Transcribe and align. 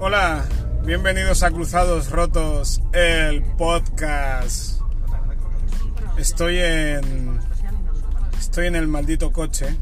Hola, 0.00 0.44
bienvenidos 0.84 1.42
a 1.42 1.50
Cruzados 1.50 2.12
Rotos, 2.12 2.80
el 2.92 3.42
podcast. 3.42 4.80
Estoy 6.16 6.58
en. 6.58 7.40
Estoy 8.38 8.68
en 8.68 8.76
el 8.76 8.86
maldito 8.86 9.32
coche, 9.32 9.76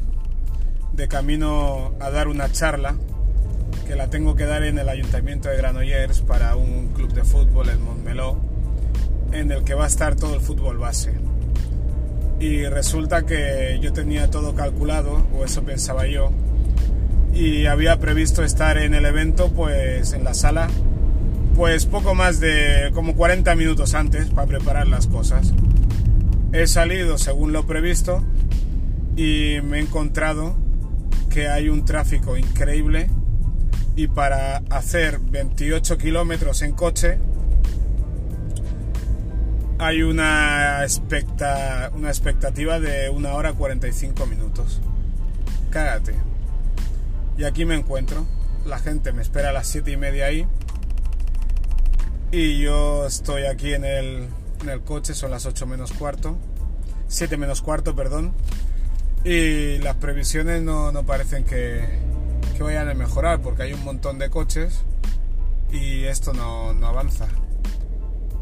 de 0.94 1.06
camino 1.06 1.92
a 2.00 2.08
dar 2.08 2.28
una 2.28 2.50
charla, 2.50 2.96
que 3.86 3.94
la 3.94 4.08
tengo 4.08 4.36
que 4.36 4.46
dar 4.46 4.62
en 4.62 4.78
el 4.78 4.88
Ayuntamiento 4.88 5.50
de 5.50 5.58
Granollers 5.58 6.22
para 6.22 6.56
un 6.56 6.94
club 6.94 7.12
de 7.12 7.22
fútbol, 7.22 7.68
el 7.68 7.78
Montmeló, 7.78 8.38
en 9.32 9.52
el 9.52 9.64
que 9.64 9.74
va 9.74 9.84
a 9.84 9.88
estar 9.88 10.16
todo 10.16 10.34
el 10.34 10.40
fútbol 10.40 10.78
base. 10.78 11.12
Y 12.40 12.64
resulta 12.64 13.26
que 13.26 13.78
yo 13.82 13.92
tenía 13.92 14.30
todo 14.30 14.54
calculado, 14.54 15.26
o 15.34 15.44
eso 15.44 15.62
pensaba 15.62 16.06
yo, 16.06 16.32
y 17.36 17.66
había 17.66 17.98
previsto 17.98 18.42
estar 18.42 18.78
en 18.78 18.94
el 18.94 19.04
evento 19.04 19.52
pues 19.52 20.14
en 20.14 20.24
la 20.24 20.32
sala 20.32 20.68
pues 21.54 21.84
poco 21.84 22.14
más 22.14 22.40
de 22.40 22.90
como 22.94 23.14
40 23.14 23.54
minutos 23.56 23.94
antes 23.94 24.28
para 24.28 24.46
preparar 24.46 24.86
las 24.86 25.06
cosas. 25.06 25.52
He 26.52 26.66
salido 26.66 27.18
según 27.18 27.52
lo 27.52 27.66
previsto 27.66 28.22
y 29.16 29.56
me 29.62 29.78
he 29.78 29.80
encontrado 29.82 30.56
que 31.30 31.48
hay 31.48 31.68
un 31.68 31.84
tráfico 31.84 32.36
increíble 32.36 33.10
y 33.96 34.06
para 34.06 34.62
hacer 34.70 35.18
28 35.18 35.98
kilómetros 35.98 36.62
en 36.62 36.72
coche 36.72 37.18
hay 39.78 40.02
una, 40.02 40.82
expecta, 40.82 41.90
una 41.94 42.08
expectativa 42.08 42.80
de 42.80 43.10
una 43.10 43.34
hora 43.34 43.52
45 43.52 44.26
minutos. 44.26 44.80
Cágate. 45.70 46.35
Y 47.36 47.44
aquí 47.44 47.64
me 47.64 47.74
encuentro. 47.74 48.26
La 48.64 48.78
gente 48.78 49.12
me 49.12 49.22
espera 49.22 49.50
a 49.50 49.52
las 49.52 49.66
7 49.68 49.90
y 49.90 49.96
media 49.96 50.26
ahí. 50.26 50.46
Y 52.32 52.58
yo 52.58 53.06
estoy 53.06 53.44
aquí 53.44 53.74
en 53.74 53.84
el, 53.84 54.28
en 54.62 54.68
el 54.68 54.80
coche, 54.82 55.14
son 55.14 55.30
las 55.30 55.46
8 55.46 55.66
menos 55.66 55.92
cuarto. 55.92 56.36
7 57.08 57.36
menos 57.36 57.62
cuarto, 57.62 57.94
perdón. 57.94 58.32
Y 59.24 59.78
las 59.78 59.96
previsiones 59.96 60.62
no, 60.62 60.92
no 60.92 61.04
parecen 61.04 61.44
que, 61.44 61.84
que, 62.56 62.62
vayan 62.62 62.88
a 62.88 62.94
mejorar 62.94 63.40
porque 63.40 63.64
hay 63.64 63.72
un 63.72 63.84
montón 63.84 64.18
de 64.18 64.30
coches 64.30 64.84
y 65.70 66.04
esto 66.04 66.32
no, 66.32 66.72
no 66.72 66.86
avanza. 66.86 67.26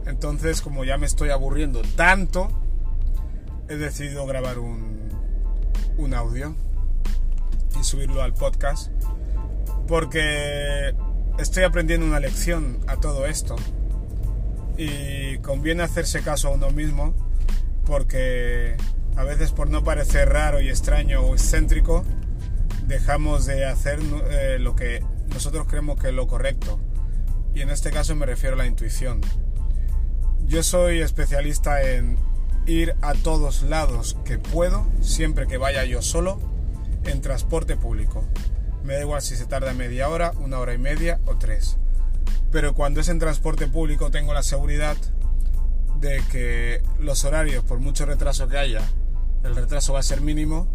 Entonces, 0.06 0.60
como 0.60 0.84
ya 0.84 0.98
me 0.98 1.06
estoy 1.06 1.30
aburriendo 1.30 1.82
tanto, 1.96 2.48
he 3.68 3.76
decidido 3.76 4.26
grabar 4.26 4.58
un, 4.58 5.08
un 5.96 6.14
audio 6.14 6.54
y 7.76 7.84
subirlo 7.84 8.22
al 8.22 8.34
podcast 8.34 8.90
porque 9.86 10.94
estoy 11.38 11.64
aprendiendo 11.64 12.06
una 12.06 12.20
lección 12.20 12.80
a 12.86 12.96
todo 12.96 13.26
esto 13.26 13.56
y 14.76 15.38
conviene 15.38 15.82
hacerse 15.82 16.22
caso 16.22 16.48
a 16.48 16.52
uno 16.52 16.70
mismo 16.70 17.14
porque 17.86 18.76
a 19.16 19.24
veces 19.24 19.52
por 19.52 19.68
no 19.68 19.84
parecer 19.84 20.30
raro 20.30 20.60
y 20.60 20.68
extraño 20.68 21.20
o 21.20 21.34
excéntrico 21.34 22.04
dejamos 22.86 23.46
de 23.46 23.64
hacer 23.64 24.00
eh, 24.30 24.58
lo 24.58 24.74
que 24.74 25.04
nosotros 25.32 25.66
creemos 25.68 25.98
que 25.98 26.08
es 26.08 26.14
lo 26.14 26.26
correcto 26.26 26.80
y 27.54 27.60
en 27.60 27.70
este 27.70 27.90
caso 27.90 28.16
me 28.16 28.26
refiero 28.26 28.56
a 28.56 28.58
la 28.58 28.66
intuición. 28.66 29.20
Yo 30.44 30.62
soy 30.62 31.00
especialista 31.00 31.82
en 31.82 32.18
ir 32.66 32.96
a 33.00 33.14
todos 33.14 33.62
lados 33.62 34.16
que 34.24 34.38
puedo, 34.38 34.86
siempre 35.00 35.46
que 35.46 35.56
vaya 35.56 35.84
yo 35.84 36.02
solo, 36.02 36.40
en 37.06 37.20
transporte 37.20 37.76
público. 37.76 38.24
Me 38.84 38.94
da 38.94 39.00
igual 39.00 39.22
si 39.22 39.36
se 39.36 39.46
tarda 39.46 39.72
media 39.72 40.08
hora, 40.08 40.32
una 40.38 40.58
hora 40.58 40.74
y 40.74 40.78
media 40.78 41.20
o 41.26 41.36
tres. 41.36 41.76
Pero 42.50 42.74
cuando 42.74 43.00
es 43.00 43.08
en 43.08 43.18
transporte 43.18 43.66
público 43.66 44.10
tengo 44.10 44.34
la 44.34 44.42
seguridad 44.42 44.96
de 46.00 46.22
que 46.30 46.82
los 46.98 47.24
horarios, 47.24 47.64
por 47.64 47.80
mucho 47.80 48.06
retraso 48.06 48.46
que 48.48 48.58
haya, 48.58 48.82
el 49.42 49.56
retraso 49.56 49.94
va 49.94 50.00
a 50.00 50.02
ser 50.02 50.20
mínimo 50.20 50.68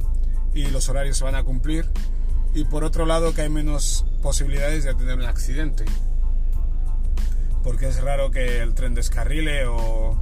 y 0.54 0.68
los 0.68 0.90
horarios 0.90 1.18
se 1.18 1.24
van 1.24 1.36
a 1.36 1.44
cumplir. 1.44 1.86
Y 2.54 2.64
por 2.64 2.84
otro 2.84 3.06
lado 3.06 3.34
que 3.34 3.44
hay 3.44 3.50
menos 3.50 4.06
posibilidades 4.22 4.84
de 4.84 4.96
tener 4.96 5.16
un 5.16 5.26
accidente. 5.26 5.86
Porque 7.64 7.88
es 7.88 8.02
raro 8.02 8.32
que 8.32 8.62
el 8.62 8.74
tren 8.74 8.96
descarrile 8.96 9.68
o, 9.68 10.18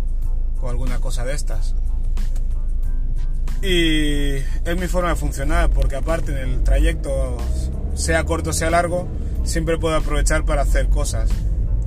o 0.61 0.69
alguna 0.69 0.99
cosa 0.99 1.23
de 1.23 1.33
estas. 1.33 1.73
Y 3.61 4.35
es 4.35 4.77
mi 4.79 4.87
forma 4.87 5.09
de 5.09 5.15
funcionar, 5.15 5.69
porque 5.69 5.95
aparte 5.95 6.31
en 6.31 6.49
el 6.49 6.63
trayecto, 6.63 7.37
sea 7.95 8.23
corto 8.23 8.53
sea 8.53 8.69
largo, 8.69 9.07
siempre 9.43 9.77
puedo 9.77 9.95
aprovechar 9.95 10.45
para 10.45 10.61
hacer 10.61 10.89
cosas. 10.89 11.29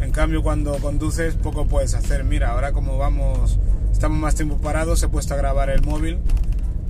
En 0.00 0.10
cambio, 0.12 0.42
cuando 0.42 0.76
conduces, 0.78 1.34
poco 1.34 1.66
puedes 1.66 1.94
hacer. 1.94 2.24
Mira, 2.24 2.50
ahora 2.50 2.72
como 2.72 2.98
vamos, 2.98 3.58
estamos 3.92 4.18
más 4.18 4.34
tiempo 4.34 4.56
parados, 4.56 5.02
he 5.02 5.08
puesto 5.08 5.34
a 5.34 5.36
grabar 5.36 5.70
el 5.70 5.82
móvil 5.82 6.18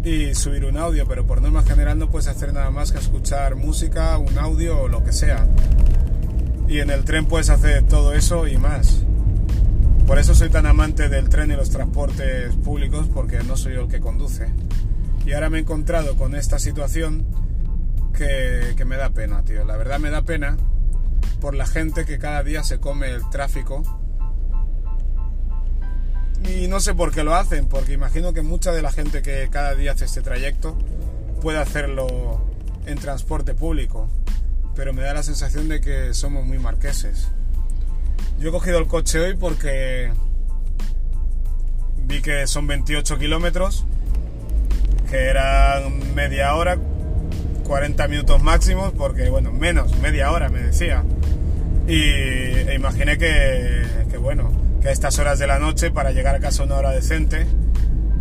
y 0.04 0.34
subir 0.34 0.64
un 0.64 0.78
audio, 0.78 1.06
pero 1.06 1.26
por 1.26 1.42
norma 1.42 1.62
general 1.62 1.98
no 1.98 2.10
puedes 2.10 2.28
hacer 2.28 2.54
nada 2.54 2.70
más 2.70 2.92
que 2.92 2.98
escuchar 2.98 3.56
música, 3.56 4.16
un 4.16 4.38
audio 4.38 4.82
o 4.82 4.88
lo 4.88 5.04
que 5.04 5.12
sea. 5.12 5.46
Y 6.68 6.78
en 6.78 6.90
el 6.90 7.04
tren 7.04 7.26
puedes 7.26 7.50
hacer 7.50 7.82
todo 7.82 8.14
eso 8.14 8.46
y 8.46 8.56
más. 8.56 9.04
Por 10.10 10.18
eso 10.18 10.34
soy 10.34 10.50
tan 10.50 10.66
amante 10.66 11.08
del 11.08 11.28
tren 11.28 11.52
y 11.52 11.54
los 11.54 11.70
transportes 11.70 12.56
públicos, 12.56 13.06
porque 13.14 13.44
no 13.44 13.56
soy 13.56 13.74
yo 13.74 13.82
el 13.82 13.88
que 13.88 14.00
conduce. 14.00 14.48
Y 15.24 15.34
ahora 15.34 15.50
me 15.50 15.58
he 15.58 15.60
encontrado 15.60 16.16
con 16.16 16.34
esta 16.34 16.58
situación 16.58 17.24
que, 18.12 18.74
que 18.76 18.84
me 18.84 18.96
da 18.96 19.10
pena, 19.10 19.44
tío. 19.44 19.64
La 19.64 19.76
verdad 19.76 20.00
me 20.00 20.10
da 20.10 20.22
pena 20.22 20.56
por 21.40 21.54
la 21.54 21.64
gente 21.64 22.06
que 22.06 22.18
cada 22.18 22.42
día 22.42 22.64
se 22.64 22.80
come 22.80 23.08
el 23.08 23.30
tráfico. 23.30 23.84
Y 26.52 26.66
no 26.66 26.80
sé 26.80 26.92
por 26.92 27.12
qué 27.12 27.22
lo 27.22 27.36
hacen, 27.36 27.68
porque 27.68 27.92
imagino 27.92 28.32
que 28.32 28.42
mucha 28.42 28.72
de 28.72 28.82
la 28.82 28.90
gente 28.90 29.22
que 29.22 29.48
cada 29.48 29.76
día 29.76 29.92
hace 29.92 30.06
este 30.06 30.22
trayecto 30.22 30.76
puede 31.40 31.58
hacerlo 31.58 32.40
en 32.84 32.98
transporte 32.98 33.54
público. 33.54 34.08
Pero 34.74 34.92
me 34.92 35.02
da 35.02 35.14
la 35.14 35.22
sensación 35.22 35.68
de 35.68 35.80
que 35.80 36.14
somos 36.14 36.44
muy 36.44 36.58
marqueses. 36.58 37.30
Yo 38.40 38.48
he 38.48 38.52
cogido 38.52 38.78
el 38.78 38.86
coche 38.86 39.20
hoy 39.20 39.36
porque 39.36 40.10
vi 42.06 42.22
que 42.22 42.46
son 42.46 42.66
28 42.66 43.18
kilómetros, 43.18 43.84
que 45.10 45.26
eran 45.26 46.14
media 46.14 46.54
hora, 46.54 46.78
40 47.64 48.08
minutos 48.08 48.42
máximos, 48.42 48.94
porque 48.96 49.28
bueno, 49.28 49.52
menos, 49.52 49.94
media 49.98 50.32
hora 50.32 50.48
me 50.48 50.62
decía. 50.62 51.04
Y 51.86 52.00
e 52.00 52.74
imaginé 52.74 53.18
que, 53.18 53.82
que, 54.10 54.16
bueno, 54.16 54.50
que 54.80 54.88
a 54.88 54.92
estas 54.92 55.18
horas 55.18 55.38
de 55.38 55.46
la 55.46 55.58
noche, 55.58 55.90
para 55.90 56.10
llegar 56.12 56.34
a 56.34 56.40
casa 56.40 56.62
una 56.62 56.76
hora 56.76 56.92
decente, 56.92 57.46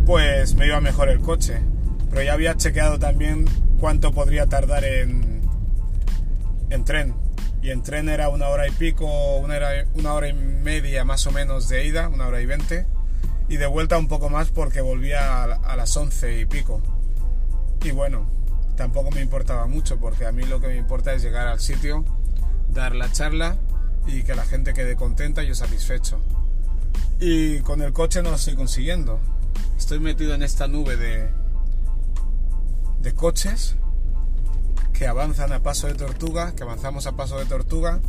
pues 0.04 0.54
me 0.54 0.66
iba 0.66 0.82
mejor 0.82 1.08
el 1.08 1.20
coche. 1.20 1.60
Pero 2.10 2.22
ya 2.22 2.34
había 2.34 2.54
chequeado 2.58 2.98
también 2.98 3.46
cuánto 3.80 4.12
podría 4.12 4.46
tardar 4.48 4.84
en, 4.84 5.40
en 6.68 6.84
tren 6.84 7.29
y 7.62 7.70
en 7.70 7.82
tren 7.82 8.08
era 8.08 8.28
una 8.28 8.48
hora 8.48 8.66
y 8.66 8.70
pico, 8.70 9.36
una 9.36 9.56
hora, 9.56 9.84
una 9.94 10.14
hora 10.14 10.28
y 10.28 10.32
media 10.32 11.04
más 11.04 11.26
o 11.26 11.32
menos 11.32 11.68
de 11.68 11.86
ida, 11.86 12.08
una 12.08 12.26
hora 12.26 12.40
y 12.40 12.46
veinte, 12.46 12.86
y 13.48 13.56
de 13.56 13.66
vuelta 13.66 13.98
un 13.98 14.08
poco 14.08 14.30
más 14.30 14.50
porque 14.50 14.80
volvía 14.80 15.44
a, 15.44 15.76
las 15.76 15.96
once 15.96 16.40
y 16.40 16.46
pico. 16.46 16.80
Y 17.84 17.90
bueno, 17.90 18.26
tampoco 18.76 19.10
me 19.10 19.20
importaba 19.20 19.66
mucho 19.66 19.98
porque 19.98 20.24
a 20.24 20.32
mí 20.32 20.44
lo 20.44 20.60
que 20.60 20.68
me 20.68 20.76
importa 20.76 21.12
es 21.12 21.22
llegar 21.22 21.48
al 21.48 21.60
sitio, 21.60 22.04
dar 22.68 22.94
la 22.94 23.12
charla 23.12 23.56
y 24.06 24.22
que 24.22 24.34
la 24.34 24.44
gente 24.44 24.72
quede 24.72 24.96
contenta 24.96 25.42
y 25.42 25.48
yo 25.48 25.54
satisfecho. 25.54 26.18
Y 27.18 27.60
con 27.60 27.82
el 27.82 27.92
coche 27.92 28.22
no 28.22 28.30
lo 28.30 28.36
estoy 28.36 28.54
consiguiendo. 28.54 29.20
Estoy 29.76 29.98
metido 29.98 30.34
en 30.34 30.42
esta 30.42 30.66
nube 30.66 30.96
de, 30.96 31.28
de 33.00 33.14
coches 33.14 33.76
que 35.00 35.06
avanzan 35.06 35.50
a 35.54 35.62
paso 35.62 35.86
de 35.86 35.94
tortuga, 35.94 36.54
que 36.54 36.62
avanzamos 36.62 37.06
a 37.06 37.12
paso 37.12 37.38
de 37.38 37.46
tortuga 37.46 38.00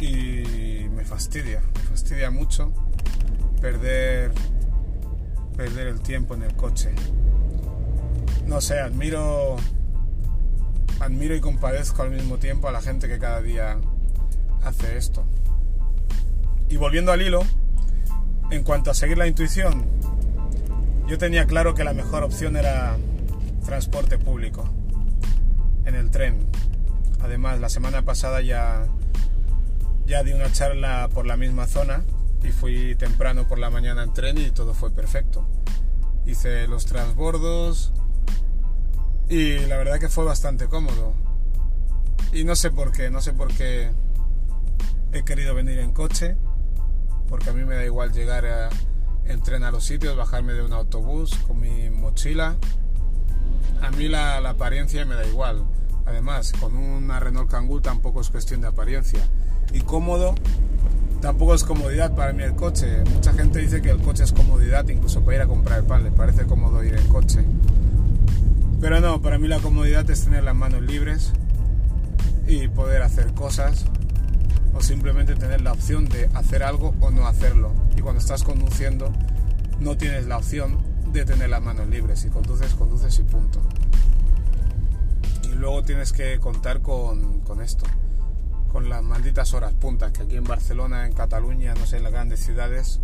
y 0.00 0.88
me 0.90 1.04
fastidia, 1.04 1.62
me 1.72 1.82
fastidia 1.82 2.32
mucho 2.32 2.72
perder 3.60 4.32
perder 5.56 5.86
el 5.86 6.00
tiempo 6.00 6.34
en 6.34 6.42
el 6.42 6.56
coche. 6.56 6.90
No 8.48 8.60
sé, 8.60 8.80
admiro 8.80 9.54
admiro 10.98 11.36
y 11.36 11.40
compadezco 11.40 12.02
al 12.02 12.10
mismo 12.10 12.38
tiempo 12.38 12.66
a 12.66 12.72
la 12.72 12.82
gente 12.82 13.06
que 13.06 13.20
cada 13.20 13.40
día 13.40 13.78
hace 14.64 14.96
esto. 14.96 15.24
Y 16.68 16.76
volviendo 16.76 17.12
al 17.12 17.22
hilo, 17.22 17.44
en 18.50 18.64
cuanto 18.64 18.90
a 18.90 18.94
seguir 18.94 19.16
la 19.16 19.28
intuición, 19.28 19.86
yo 21.06 21.18
tenía 21.18 21.46
claro 21.46 21.76
que 21.76 21.84
la 21.84 21.92
mejor 21.92 22.24
opción 22.24 22.56
era 22.56 22.96
transporte 23.64 24.18
público 24.18 24.68
en 25.86 25.94
el 25.94 26.10
tren. 26.10 26.46
Además, 27.20 27.60
la 27.60 27.70
semana 27.70 28.02
pasada 28.02 28.42
ya, 28.42 28.86
ya 30.04 30.22
di 30.22 30.32
una 30.32 30.52
charla 30.52 31.08
por 31.12 31.26
la 31.26 31.36
misma 31.36 31.66
zona 31.66 32.04
y 32.44 32.52
fui 32.52 32.94
temprano 32.96 33.48
por 33.48 33.58
la 33.58 33.70
mañana 33.70 34.02
en 34.02 34.12
tren 34.12 34.38
y 34.38 34.50
todo 34.50 34.74
fue 34.74 34.90
perfecto. 34.90 35.46
Hice 36.26 36.66
los 36.66 36.84
transbordos 36.84 37.92
y 39.28 39.58
la 39.60 39.76
verdad 39.76 39.98
que 39.98 40.08
fue 40.08 40.24
bastante 40.24 40.66
cómodo. 40.66 41.14
Y 42.32 42.44
no 42.44 42.54
sé 42.54 42.70
por 42.70 42.92
qué, 42.92 43.10
no 43.10 43.20
sé 43.22 43.32
por 43.32 43.48
qué 43.48 43.90
he 45.12 45.24
querido 45.24 45.54
venir 45.54 45.78
en 45.78 45.92
coche, 45.92 46.36
porque 47.28 47.50
a 47.50 47.52
mí 47.52 47.64
me 47.64 47.76
da 47.76 47.84
igual 47.84 48.12
llegar 48.12 48.70
en 49.24 49.42
tren 49.42 49.64
a 49.64 49.70
los 49.70 49.84
sitios, 49.84 50.16
bajarme 50.16 50.52
de 50.52 50.62
un 50.62 50.72
autobús 50.72 51.34
con 51.46 51.60
mi 51.60 51.90
mochila. 51.90 52.56
A 53.82 53.90
mí 53.90 54.08
la, 54.08 54.38
apariencia 54.38 55.04
me 55.04 55.14
da 55.14 55.26
igual. 55.26 55.64
Además, 56.06 56.52
con 56.60 56.76
una 56.76 57.20
Renault 57.20 57.50
Kangoo 57.50 57.80
tampoco 57.80 58.20
es 58.20 58.30
cuestión 58.30 58.60
de 58.60 58.68
apariencia. 58.68 59.20
Y 59.72 59.80
cómodo, 59.80 60.34
tampoco 61.20 61.54
es 61.54 61.64
comodidad 61.64 62.14
para 62.14 62.32
mí 62.32 62.42
el 62.42 62.54
coche. 62.54 63.02
Mucha 63.12 63.32
gente 63.32 63.58
dice 63.58 63.82
que 63.82 63.90
el 63.90 63.98
coche 63.98 64.24
es 64.24 64.32
comodidad, 64.32 64.88
incluso 64.88 65.22
para 65.24 65.36
ir 65.36 65.42
a 65.42 65.46
comprar 65.46 65.82
pan, 65.84 66.04
le 66.04 66.10
parece 66.10 66.46
cómodo 66.46 66.82
ir 66.84 66.94
en 66.94 67.08
coche. 67.08 67.44
Pero 68.80 69.00
no, 69.00 69.20
para 69.20 69.38
mí 69.38 69.48
la 69.48 69.58
comodidad 69.58 70.08
es 70.10 70.24
tener 70.24 70.44
las 70.44 70.54
manos 70.54 70.82
libres 70.82 71.32
y 72.46 72.68
poder 72.68 73.02
hacer 73.02 73.32
cosas 73.34 73.86
o 74.74 74.80
simplemente 74.80 75.34
tener 75.34 75.62
la 75.62 75.72
opción 75.72 76.04
de 76.06 76.28
hacer 76.34 76.62
algo 76.62 76.94
o 77.00 77.10
no 77.10 77.26
hacerlo. 77.26 77.72
Y 77.96 78.00
cuando 78.00 78.20
estás 78.20 78.44
conduciendo 78.44 79.12
no 79.80 79.96
tienes 79.96 80.26
la 80.26 80.38
opción 80.38 80.78
de 81.16 81.24
tener 81.24 81.48
las 81.48 81.62
manos 81.62 81.88
libres. 81.88 82.20
Si 82.20 82.28
conduces, 82.28 82.74
conduces 82.74 83.18
y 83.18 83.22
punto. 83.22 83.60
Y 85.44 85.54
luego 85.54 85.82
tienes 85.82 86.12
que 86.12 86.38
contar 86.38 86.82
con, 86.82 87.40
con 87.40 87.62
esto, 87.62 87.84
con 88.70 88.88
las 88.88 89.02
malditas 89.02 89.54
horas 89.54 89.72
puntas, 89.74 90.12
que 90.12 90.22
aquí 90.22 90.36
en 90.36 90.44
Barcelona, 90.44 91.06
en 91.06 91.12
Cataluña, 91.12 91.74
no 91.74 91.86
sé, 91.86 91.96
en 91.98 92.02
las 92.02 92.12
grandes 92.12 92.40
ciudades, 92.40 93.00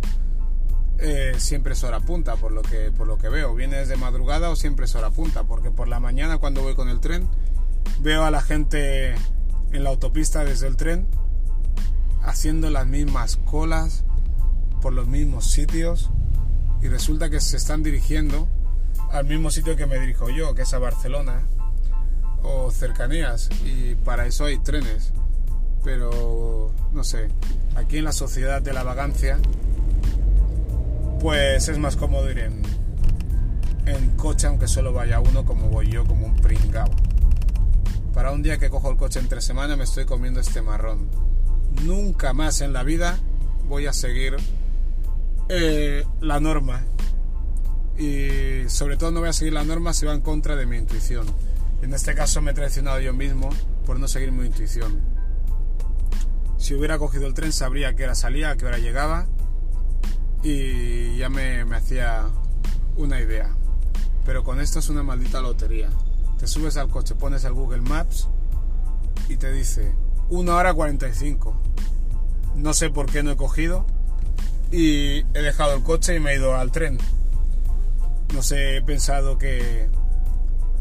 eh, 0.99 1.33
siempre 1.37 1.73
es 1.73 1.83
hora 1.83 1.99
punta, 1.99 2.35
por 2.35 2.51
lo, 2.51 2.61
que, 2.61 2.91
por 2.91 3.07
lo 3.07 3.17
que 3.17 3.29
veo. 3.29 3.55
¿Vienes 3.55 3.87
de 3.87 3.95
madrugada 3.95 4.49
o 4.49 4.55
siempre 4.55 4.85
es 4.85 4.95
hora 4.95 5.09
punta? 5.09 5.43
Porque 5.43 5.71
por 5.71 5.87
la 5.87 5.99
mañana 5.99 6.37
cuando 6.37 6.61
voy 6.61 6.75
con 6.75 6.89
el 6.89 6.99
tren, 6.99 7.27
veo 7.99 8.23
a 8.23 8.31
la 8.31 8.41
gente 8.41 9.15
en 9.71 9.83
la 9.83 9.89
autopista 9.89 10.43
desde 10.43 10.67
el 10.67 10.77
tren 10.77 11.07
haciendo 12.21 12.69
las 12.69 12.87
mismas 12.87 13.37
colas 13.37 14.03
por 14.81 14.93
los 14.93 15.07
mismos 15.07 15.45
sitios 15.51 16.09
y 16.83 16.89
resulta 16.89 17.29
que 17.29 17.39
se 17.39 17.55
están 17.55 17.81
dirigiendo 17.81 18.47
al 19.09 19.25
mismo 19.25 19.49
sitio 19.49 19.77
que 19.77 19.85
me 19.85 19.97
dirijo 19.99 20.29
yo, 20.29 20.53
que 20.53 20.63
es 20.63 20.73
a 20.73 20.79
Barcelona 20.79 21.43
o 22.43 22.71
cercanías 22.71 23.49
y 23.63 23.95
para 23.95 24.25
eso 24.25 24.45
hay 24.45 24.57
trenes. 24.59 25.13
Pero 25.83 26.73
no 26.91 27.03
sé, 27.05 27.29
aquí 27.75 27.99
en 27.99 28.03
la 28.03 28.11
sociedad 28.11 28.61
de 28.61 28.73
la 28.73 28.83
vagancia 28.83 29.39
pues 31.21 31.69
es 31.69 31.77
más 31.77 31.95
cómodo 31.95 32.29
ir 32.29 32.39
en, 32.39 32.61
en 33.85 34.09
coche 34.17 34.47
aunque 34.47 34.67
solo 34.67 34.91
vaya 34.91 35.21
uno 35.21 35.45
como 35.45 35.69
voy 35.69 35.89
yo, 35.89 36.05
como 36.05 36.25
un 36.25 36.35
pringao. 36.35 36.89
Para 38.13 38.31
un 38.31 38.43
día 38.43 38.57
que 38.57 38.69
cojo 38.69 38.91
el 38.91 38.97
coche 38.97 39.19
entre 39.19 39.41
semana 39.41 39.77
me 39.77 39.85
estoy 39.85 40.03
comiendo 40.03 40.41
este 40.41 40.61
marrón. 40.61 41.07
Nunca 41.83 42.33
más 42.33 42.59
en 42.59 42.73
la 42.73 42.83
vida 42.83 43.17
voy 43.69 43.87
a 43.87 43.93
seguir 43.93 44.35
eh, 45.49 46.05
la 46.21 46.39
norma. 46.39 46.83
Y 47.97 48.67
sobre 48.69 48.97
todo 48.97 49.11
no 49.11 49.19
voy 49.19 49.29
a 49.29 49.33
seguir 49.33 49.53
la 49.53 49.63
norma 49.63 49.93
si 49.93 50.05
va 50.05 50.13
en 50.13 50.21
contra 50.21 50.55
de 50.55 50.65
mi 50.65 50.77
intuición. 50.77 51.25
En 51.81 51.93
este 51.93 52.15
caso 52.15 52.41
me 52.41 52.51
he 52.51 52.53
traicionado 52.53 52.99
yo 52.99 53.13
mismo 53.13 53.49
por 53.85 53.99
no 53.99 54.07
seguir 54.07 54.31
mi 54.31 54.45
intuición. 54.45 55.01
Si 56.57 56.73
hubiera 56.73 56.97
cogido 56.97 57.27
el 57.27 57.33
tren 57.33 57.51
sabría 57.51 57.93
qué 57.95 58.05
hora 58.05 58.15
salía, 58.15 58.51
a 58.51 58.57
qué 58.57 58.65
hora 58.65 58.77
llegaba 58.77 59.27
y 60.41 61.17
ya 61.17 61.29
me, 61.29 61.61
hacía 61.75 62.29
una 62.95 63.19
idea. 63.19 63.53
Pero 64.25 64.43
con 64.43 64.61
esto 64.61 64.79
es 64.79 64.89
una 64.89 65.03
maldita 65.03 65.41
lotería. 65.41 65.89
Te 66.39 66.47
subes 66.47 66.77
al 66.77 66.89
coche, 66.89 67.15
pones 67.15 67.43
el 67.43 67.53
Google 67.53 67.81
Maps 67.81 68.29
y 69.27 69.35
te 69.35 69.51
dice 69.51 69.93
1 70.29 70.55
hora 70.55 70.73
45. 70.73 71.53
No 72.55 72.73
sé 72.73 72.89
por 72.89 73.07
qué 73.07 73.23
no 73.23 73.31
he 73.31 73.35
cogido 73.35 73.85
y 74.73 75.19
he 75.35 75.41
dejado 75.43 75.75
el 75.75 75.83
coche 75.83 76.15
y 76.15 76.19
me 76.19 76.31
he 76.31 76.37
ido 76.37 76.55
al 76.55 76.71
tren. 76.71 76.97
No 78.33 78.41
sé, 78.41 78.77
he 78.77 78.81
pensado 78.81 79.37
que, 79.37 79.87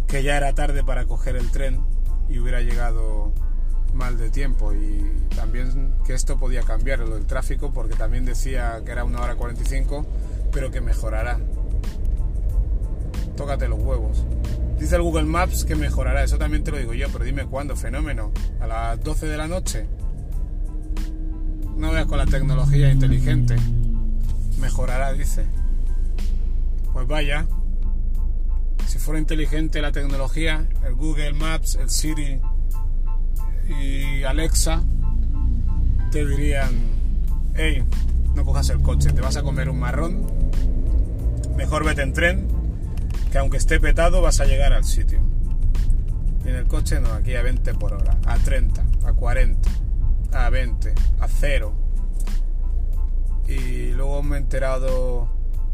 que 0.08 0.22
ya 0.22 0.38
era 0.38 0.54
tarde 0.54 0.82
para 0.82 1.04
coger 1.04 1.36
el 1.36 1.50
tren 1.50 1.78
y 2.30 2.38
hubiera 2.38 2.62
llegado 2.62 3.34
mal 3.92 4.16
de 4.16 4.30
tiempo 4.30 4.72
y 4.72 5.04
también 5.36 5.92
que 6.06 6.14
esto 6.14 6.38
podía 6.38 6.62
cambiar 6.62 7.00
lo 7.00 7.16
del 7.16 7.26
tráfico 7.26 7.74
porque 7.74 7.94
también 7.94 8.24
decía 8.24 8.80
que 8.82 8.92
era 8.92 9.04
una 9.04 9.20
hora 9.20 9.34
45 9.34 10.06
pero 10.50 10.70
que 10.70 10.80
mejorará. 10.80 11.38
Tócate 13.36 13.68
los 13.68 13.78
huevos. 13.78 14.24
Dice 14.78 14.96
el 14.96 15.02
Google 15.02 15.24
Maps 15.24 15.66
que 15.66 15.74
mejorará 15.74 16.24
eso 16.24 16.38
también 16.38 16.64
te 16.64 16.70
lo 16.70 16.78
digo 16.78 16.94
yo 16.94 17.08
pero 17.12 17.26
dime 17.26 17.44
cuándo 17.44 17.76
fenómeno. 17.76 18.32
A 18.58 18.66
las 18.66 19.04
12 19.04 19.26
de 19.26 19.36
la 19.36 19.48
noche. 19.48 19.86
No 21.76 21.92
veas 21.92 22.06
con 22.06 22.16
la 22.16 22.26
tecnología 22.26 22.90
inteligente 22.90 23.56
mejorará 24.62 25.12
dice 25.12 25.44
pues 26.94 27.06
vaya 27.06 27.46
si 28.86 28.98
fuera 28.98 29.20
inteligente 29.20 29.82
la 29.82 29.92
tecnología 29.92 30.66
el 30.86 30.94
Google 30.94 31.34
Maps 31.34 31.74
el 31.74 31.90
Siri 31.90 32.40
y 33.68 34.22
Alexa 34.24 34.82
te 36.10 36.26
dirían, 36.26 36.70
hey, 37.54 37.82
no 38.34 38.44
cojas 38.44 38.68
el 38.68 38.82
coche, 38.82 39.12
te 39.12 39.22
vas 39.22 39.36
a 39.38 39.42
comer 39.42 39.70
un 39.70 39.78
marrón, 39.78 40.26
mejor 41.56 41.84
vete 41.84 42.02
en 42.02 42.12
tren, 42.12 42.48
que 43.30 43.38
aunque 43.38 43.56
esté 43.56 43.80
petado 43.80 44.20
vas 44.20 44.40
a 44.40 44.44
llegar 44.44 44.74
al 44.74 44.84
sitio. 44.84 45.20
Y 46.44 46.48
en 46.48 46.56
el 46.56 46.66
coche 46.66 47.00
no, 47.00 47.12
aquí 47.12 47.34
a 47.34 47.42
20 47.42 47.72
por 47.74 47.94
hora, 47.94 48.18
a 48.26 48.36
30, 48.36 48.84
a 49.06 49.12
40, 49.14 49.70
a 50.32 50.50
20, 50.50 50.94
a 51.20 51.28
0. 51.28 51.81
Y 53.46 53.90
luego 53.90 54.22
me 54.22 54.36
he 54.36 54.40
enterado 54.40 55.28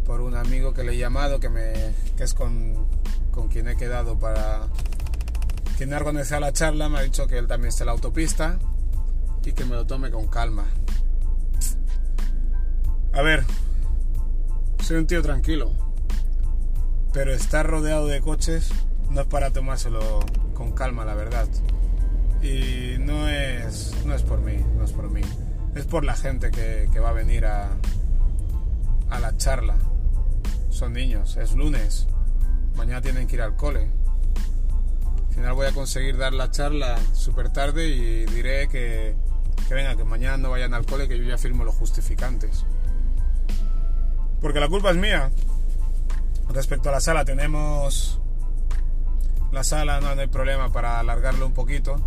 por 0.05 0.21
un 0.21 0.35
amigo 0.35 0.73
que 0.73 0.85
le 0.85 0.95
he 0.95 0.99
llamado, 0.99 1.39
que, 1.41 1.49
me, 1.49 1.73
que 2.17 2.25
es 2.25 2.35
con, 2.35 2.87
con 3.31 3.49
quien 3.49 3.69
he 3.69 3.77
quedado 3.77 4.19
para 4.19 4.69
quien 5.79 5.95
ha 5.95 5.99
organizado 5.99 6.41
la 6.41 6.53
charla 6.53 6.89
me 6.89 6.99
ha 6.99 7.03
dicho 7.03 7.29
que 7.29 7.39
él 7.39 7.47
también 7.47 7.69
está 7.69 7.85
en 7.85 7.87
la 7.87 7.93
autopista 7.93 8.59
y 9.45 9.53
que 9.53 9.65
me 9.65 9.77
lo 9.77 9.87
tome 9.87 10.11
con 10.11 10.27
calma. 10.27 10.67
A 13.13 13.23
ver, 13.23 13.45
soy 14.83 14.97
un 14.97 15.07
tío 15.07 15.23
tranquilo, 15.23 15.71
pero 17.13 17.33
estar 17.33 17.65
rodeado 17.65 18.09
de 18.09 18.21
coches 18.21 18.71
no 19.09 19.21
es 19.21 19.27
para 19.29 19.53
tomárselo 19.53 20.19
con 20.53 20.73
calma, 20.73 21.05
la 21.05 21.15
verdad. 21.15 21.47
Y 22.43 22.99
no 22.99 23.29
es, 23.29 23.95
no 24.05 24.15
es 24.15 24.23
por 24.25 24.41
mí, 24.41 24.57
no 24.77 24.85
es 24.85 24.93
por 24.93 25.09
mí. 25.09 25.23
Es 25.75 25.85
por 25.85 26.05
la 26.05 26.17
gente 26.17 26.51
que, 26.51 27.01
va 27.01 27.11
a 27.11 27.13
venir 27.13 27.47
a, 27.47 27.71
a 29.11 29.21
la 29.21 29.37
charla. 29.37 29.77
Son 30.71 30.93
niños, 30.93 31.37
es 31.37 31.55
lunes, 31.55 32.07
mañana 32.77 33.01
tienen 33.01 33.27
que 33.27 33.37
ir 33.37 33.43
al 33.43 33.57
cole 33.57 33.91
final 35.39 35.55
voy 35.55 35.67
a 35.67 35.73
conseguir 35.73 36.17
dar 36.17 36.33
la 36.33 36.51
charla 36.51 36.99
súper 37.13 37.51
tarde 37.51 37.87
y 37.87 38.27
diré 38.27 38.69
que, 38.69 39.15
que 39.69 39.75
venga, 39.75 39.95
que 39.95 40.03
mañana 40.03 40.37
no 40.37 40.51
vayan 40.51 40.75
al 40.75 40.85
cole, 40.85 41.07
que 41.07 41.17
yo 41.17 41.23
ya 41.23 41.39
firmo 41.39 41.63
los 41.63 41.77
justificantes. 41.77 42.65
Porque 44.41 44.59
la 44.59 44.67
culpa 44.67 44.91
es 44.91 44.97
mía. 44.97 45.31
Respecto 46.49 46.89
a 46.89 46.93
la 46.93 47.01
sala, 47.01 47.25
tenemos 47.25 48.21
la 49.53 49.63
sala, 49.63 50.01
no, 50.01 50.13
no 50.17 50.21
hay 50.21 50.27
problema 50.27 50.73
para 50.73 50.99
alargarlo 50.99 51.47
un 51.47 51.55
poquito. 51.55 52.01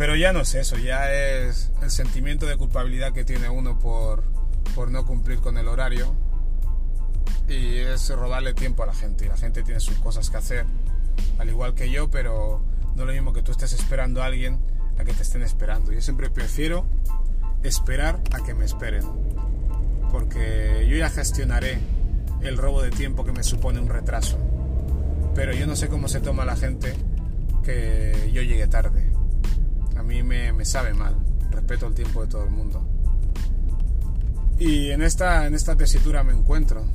Pero 0.00 0.16
ya 0.16 0.32
no 0.32 0.40
es 0.40 0.54
eso, 0.54 0.78
ya 0.78 1.12
es 1.12 1.70
el 1.82 1.90
sentimiento 1.90 2.46
de 2.46 2.56
culpabilidad 2.56 3.12
que 3.12 3.22
tiene 3.22 3.50
uno 3.50 3.78
por, 3.78 4.24
por 4.74 4.90
no 4.90 5.04
cumplir 5.04 5.40
con 5.40 5.58
el 5.58 5.68
horario. 5.68 6.14
Y 7.46 7.76
es 7.76 8.08
robarle 8.08 8.54
tiempo 8.54 8.82
a 8.82 8.86
la 8.86 8.94
gente. 8.94 9.26
Y 9.26 9.28
la 9.28 9.36
gente 9.36 9.62
tiene 9.62 9.78
sus 9.78 9.98
cosas 9.98 10.30
que 10.30 10.38
hacer 10.38 10.64
al 11.38 11.50
igual 11.50 11.74
que 11.74 11.90
yo, 11.90 12.10
pero 12.10 12.62
no 12.94 13.02
es 13.02 13.06
lo 13.08 13.12
mismo 13.12 13.34
que 13.34 13.42
tú 13.42 13.52
estés 13.52 13.74
esperando 13.74 14.22
a 14.22 14.24
alguien 14.24 14.58
a 14.98 15.04
que 15.04 15.12
te 15.12 15.20
estén 15.20 15.42
esperando. 15.42 15.92
Yo 15.92 16.00
siempre 16.00 16.30
prefiero 16.30 16.86
esperar 17.62 18.22
a 18.32 18.42
que 18.42 18.54
me 18.54 18.64
esperen, 18.64 19.04
porque 20.10 20.86
yo 20.88 20.96
ya 20.96 21.10
gestionaré 21.10 21.78
el 22.40 22.56
robo 22.56 22.80
de 22.80 22.88
tiempo 22.88 23.22
que 23.22 23.32
me 23.32 23.42
supone 23.42 23.78
un 23.78 23.90
retraso. 23.90 24.38
Pero 25.34 25.52
yo 25.52 25.66
no 25.66 25.76
sé 25.76 25.88
cómo 25.88 26.08
se 26.08 26.20
toma 26.20 26.46
la 26.46 26.56
gente 26.56 26.94
que 27.62 28.30
yo 28.32 28.40
llegue 28.40 28.66
tarde. 28.66 29.09
A 30.00 30.02
mí 30.02 30.22
me, 30.22 30.50
me 30.54 30.64
sabe 30.64 30.94
mal. 30.94 31.14
Respeto 31.50 31.86
el 31.86 31.94
tiempo 31.94 32.22
de 32.22 32.28
todo 32.28 32.44
el 32.44 32.50
mundo. 32.50 32.82
Y 34.58 34.90
en 34.92 35.02
esta, 35.02 35.46
en 35.46 35.54
esta 35.54 35.76
tesitura 35.76 36.24
me 36.24 36.32
encuentro. 36.32 36.86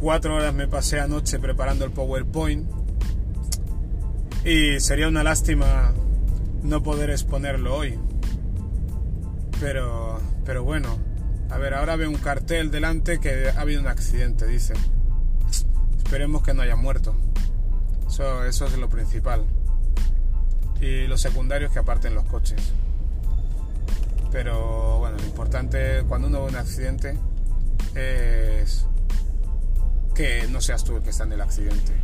Cuatro 0.00 0.34
horas 0.34 0.52
me 0.52 0.66
pasé 0.66 0.98
anoche 0.98 1.38
preparando 1.38 1.84
el 1.84 1.92
PowerPoint 1.92 2.68
y 4.44 4.80
sería 4.80 5.06
una 5.06 5.22
lástima 5.22 5.92
no 6.64 6.82
poder 6.82 7.10
exponerlo 7.10 7.76
hoy. 7.76 7.96
Pero, 9.60 10.18
pero 10.44 10.64
bueno, 10.64 10.98
a 11.48 11.58
ver, 11.58 11.74
ahora 11.74 11.94
veo 11.94 12.10
un 12.10 12.16
cartel 12.16 12.72
delante 12.72 13.20
que 13.20 13.50
ha 13.50 13.60
habido 13.60 13.82
un 13.82 13.86
accidente, 13.86 14.48
dice. 14.48 14.74
Esperemos 15.96 16.42
que 16.42 16.54
no 16.54 16.62
haya 16.62 16.74
muerto. 16.74 17.14
Eso, 18.12 18.44
eso 18.44 18.66
es 18.66 18.76
lo 18.76 18.90
principal. 18.90 19.42
y 20.82 21.06
los 21.06 21.22
secundarios 21.22 21.72
que 21.72 21.78
aparten 21.78 22.14
los 22.14 22.24
coches. 22.24 22.60
Pero 24.30 24.98
bueno, 24.98 25.16
lo 25.16 25.24
importante 25.24 26.04
cuando 26.06 26.28
uno 26.28 26.42
ve 26.42 26.50
un 26.50 26.56
accidente 26.56 27.16
es 27.94 28.84
que 30.14 30.46
no 30.48 30.60
seas 30.60 30.84
tú 30.84 30.96
el 30.98 31.02
que 31.02 31.08
está 31.08 31.24
en 31.24 31.32
el 31.32 31.40
accidente. 31.40 31.94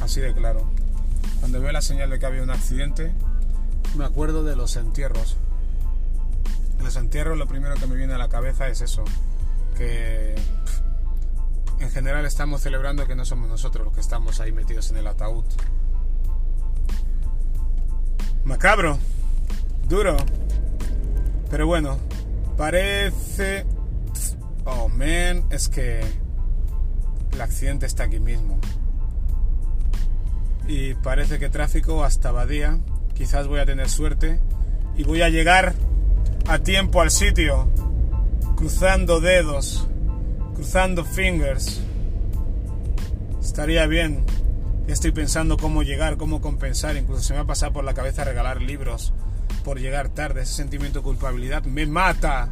Así 0.00 0.22
de 0.22 0.32
claro. 0.32 0.66
Cuando 1.40 1.60
veo 1.60 1.70
la 1.70 1.82
señal 1.82 2.08
de 2.08 2.18
que 2.18 2.24
había 2.24 2.42
un 2.42 2.50
accidente, 2.50 3.12
me 3.98 4.06
acuerdo 4.06 4.42
de 4.42 4.56
los 4.56 4.74
entierros. 4.76 5.36
En 6.78 6.84
los 6.84 6.96
entierros 6.96 7.36
lo 7.36 7.46
primero 7.46 7.74
que 7.74 7.86
me 7.86 7.96
viene 7.96 8.14
a 8.14 8.18
la 8.18 8.30
cabeza 8.30 8.68
es 8.68 8.80
eso, 8.80 9.04
que 9.76 10.23
general 11.94 12.26
estamos 12.26 12.60
celebrando 12.60 13.06
que 13.06 13.14
no 13.14 13.24
somos 13.24 13.48
nosotros 13.48 13.84
los 13.84 13.94
que 13.94 14.00
estamos 14.00 14.40
ahí 14.40 14.50
metidos 14.50 14.90
en 14.90 14.96
el 14.96 15.06
ataúd. 15.06 15.44
Macabro, 18.44 18.98
duro, 19.88 20.16
pero 21.50 21.68
bueno, 21.68 21.98
parece... 22.56 23.64
Oh, 24.64 24.88
man, 24.88 25.44
es 25.50 25.68
que 25.68 26.00
el 27.32 27.40
accidente 27.40 27.86
está 27.86 28.04
aquí 28.04 28.18
mismo. 28.18 28.58
Y 30.66 30.94
parece 30.94 31.38
que 31.38 31.48
tráfico 31.48 32.02
hasta 32.02 32.32
Badía. 32.32 32.80
Quizás 33.14 33.46
voy 33.46 33.60
a 33.60 33.66
tener 33.66 33.88
suerte 33.88 34.40
y 34.96 35.04
voy 35.04 35.22
a 35.22 35.28
llegar 35.28 35.74
a 36.48 36.58
tiempo 36.58 37.00
al 37.00 37.12
sitio, 37.12 37.68
cruzando 38.56 39.20
dedos, 39.20 39.86
cruzando 40.56 41.04
fingers. 41.04 41.83
Estaría 43.54 43.86
bien. 43.86 44.24
Estoy 44.88 45.12
pensando 45.12 45.56
cómo 45.56 45.84
llegar, 45.84 46.16
cómo 46.16 46.40
compensar. 46.40 46.96
Incluso 46.96 47.22
se 47.22 47.34
me 47.34 47.38
ha 47.38 47.44
pasado 47.44 47.72
por 47.72 47.84
la 47.84 47.94
cabeza 47.94 48.24
regalar 48.24 48.60
libros 48.60 49.12
por 49.62 49.78
llegar 49.78 50.08
tarde. 50.08 50.42
Ese 50.42 50.54
sentimiento 50.54 50.98
de 50.98 51.04
culpabilidad 51.04 51.62
me 51.62 51.86
mata. 51.86 52.48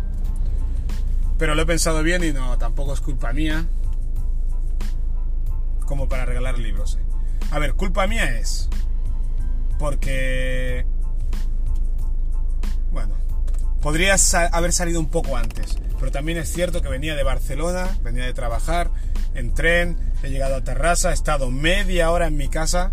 Pero 1.38 1.56
lo 1.56 1.62
he 1.62 1.66
pensado 1.66 2.04
bien 2.04 2.22
y 2.22 2.32
no, 2.32 2.56
tampoco 2.56 2.94
es 2.94 3.00
culpa 3.00 3.32
mía. 3.32 3.66
Como 5.86 6.08
para 6.08 6.24
regalar 6.24 6.60
libros. 6.60 6.96
Eh. 7.00 7.04
A 7.50 7.58
ver, 7.58 7.74
culpa 7.74 8.06
mía 8.06 8.38
es. 8.38 8.68
Porque. 9.80 10.86
Bueno, 12.92 13.16
podría 13.80 14.14
haber 14.52 14.72
salido 14.72 15.00
un 15.00 15.08
poco 15.08 15.36
antes. 15.36 15.78
Pero 15.98 16.12
también 16.12 16.38
es 16.38 16.48
cierto 16.48 16.80
que 16.80 16.88
venía 16.88 17.16
de 17.16 17.24
Barcelona, 17.24 17.88
venía 18.04 18.24
de 18.24 18.34
trabajar 18.34 18.88
en 19.34 19.52
tren, 19.52 20.11
he 20.22 20.30
llegado 20.30 20.56
a 20.56 20.64
Terrassa, 20.64 21.10
he 21.10 21.14
estado 21.14 21.50
media 21.50 22.10
hora 22.10 22.26
en 22.26 22.36
mi 22.36 22.48
casa 22.48 22.92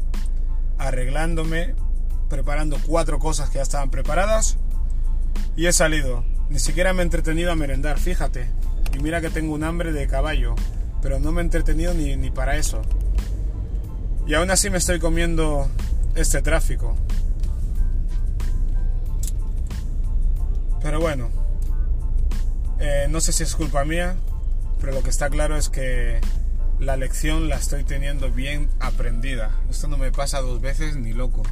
arreglándome, 0.78 1.76
preparando 2.30 2.78
cuatro 2.86 3.20
cosas 3.20 3.50
que 3.50 3.56
ya 3.58 3.64
estaban 3.64 3.92
preparadas 3.92 4.58
y 5.56 5.68
he 5.68 5.74
salido. 5.74 6.24
Ni 6.50 6.60
siquiera 6.60 6.94
me 6.94 7.02
he 7.02 7.06
entretenido 7.06 7.52
a 7.52 7.56
merendar, 7.56 8.00
fíjate. 8.00 8.50
Y 8.96 9.00
mira 9.00 9.22
que 9.22 9.30
tengo 9.30 9.54
un 9.54 9.64
hambre 9.64 9.92
de 9.92 10.08
caballo, 10.08 10.56
pero 11.02 11.20
no 11.20 11.32
me 11.32 11.42
he 11.42 11.44
entretenido 11.44 11.94
ni, 11.94 12.16
ni 12.16 12.32
para 12.32 12.56
eso. 12.58 12.82
Y 14.26 14.34
aún 14.34 14.50
así 14.50 14.70
me 14.70 14.78
estoy 14.78 15.00
comiendo 15.00 15.68
este 16.16 16.42
tráfico. 16.42 16.96
Pero 20.82 21.00
bueno, 21.00 21.30
eh, 22.80 23.08
no 23.10 23.20
sé 23.20 23.34
si 23.34 23.44
es 23.44 23.56
culpa 23.56 23.84
mía, 23.84 24.16
pero 24.80 24.94
lo 24.94 25.04
que 25.04 25.10
está 25.10 25.30
claro 25.30 25.58
es 25.58 25.70
que 25.70 26.22
la 26.80 26.96
lección 26.96 27.50
la 27.50 27.58
estoy 27.58 27.84
teniendo 27.84 28.32
bien 28.32 28.70
aprendida. 28.80 29.52
Esto 29.70 29.88
no 29.88 29.98
me 29.98 30.12
pasa 30.12 30.42
dos 30.42 30.62
veces 30.62 30.96
ni 30.96 31.14
loco. 31.14 31.44